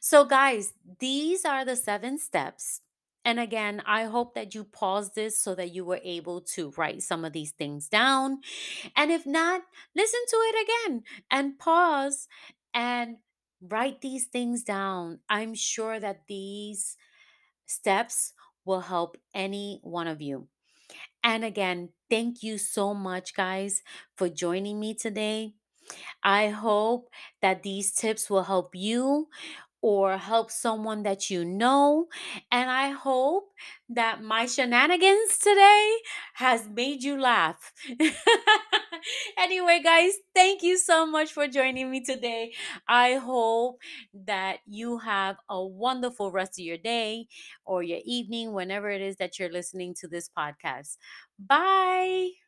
So, 0.00 0.24
guys, 0.24 0.74
these 0.98 1.44
are 1.44 1.64
the 1.64 1.76
seven 1.76 2.18
steps. 2.18 2.80
And 3.24 3.40
again, 3.40 3.82
I 3.86 4.04
hope 4.04 4.34
that 4.34 4.54
you 4.54 4.64
paused 4.64 5.14
this 5.14 5.40
so 5.40 5.54
that 5.54 5.74
you 5.74 5.84
were 5.84 6.00
able 6.04 6.42
to 6.54 6.72
write 6.76 7.02
some 7.02 7.24
of 7.24 7.32
these 7.32 7.52
things 7.52 7.88
down. 7.88 8.40
And 8.96 9.10
if 9.10 9.26
not, 9.26 9.62
listen 9.96 10.20
to 10.28 10.36
it 10.36 10.68
again 10.68 11.02
and 11.30 11.58
pause 11.58 12.28
and 12.74 13.18
write 13.62 14.02
these 14.02 14.26
things 14.26 14.62
down. 14.62 15.20
I'm 15.28 15.54
sure 15.54 15.98
that 16.00 16.26
these 16.28 16.96
steps 17.66 18.32
will 18.64 18.80
help 18.82 19.16
any 19.34 19.80
one 19.82 20.06
of 20.08 20.22
you. 20.22 20.48
And 21.22 21.44
again, 21.44 21.90
thank 22.10 22.42
you 22.42 22.58
so 22.58 22.94
much, 22.94 23.34
guys, 23.34 23.82
for 24.16 24.28
joining 24.28 24.78
me 24.80 24.94
today. 24.94 25.54
I 26.22 26.48
hope 26.48 27.10
that 27.42 27.62
these 27.62 27.92
tips 27.92 28.30
will 28.30 28.44
help 28.44 28.74
you 28.74 29.28
or 29.82 30.16
help 30.16 30.50
someone 30.50 31.02
that 31.02 31.30
you 31.30 31.44
know. 31.44 32.06
And 32.50 32.70
I 32.70 32.90
hope 32.90 33.50
that 33.90 34.22
my 34.22 34.46
shenanigans 34.46 35.38
today 35.38 35.96
has 36.34 36.68
made 36.68 37.02
you 37.02 37.20
laugh. 37.20 37.72
anyway, 39.38 39.80
guys, 39.82 40.12
thank 40.34 40.62
you 40.62 40.78
so 40.78 41.06
much 41.06 41.32
for 41.32 41.46
joining 41.48 41.90
me 41.90 42.02
today. 42.02 42.52
I 42.88 43.14
hope 43.14 43.78
that 44.26 44.58
you 44.66 44.98
have 44.98 45.36
a 45.48 45.64
wonderful 45.64 46.30
rest 46.30 46.58
of 46.58 46.64
your 46.64 46.78
day 46.78 47.28
or 47.64 47.82
your 47.82 48.00
evening, 48.04 48.52
whenever 48.52 48.90
it 48.90 49.02
is 49.02 49.16
that 49.16 49.38
you're 49.38 49.52
listening 49.52 49.94
to 50.00 50.08
this 50.08 50.28
podcast. 50.36 50.96
Bye. 51.38 52.43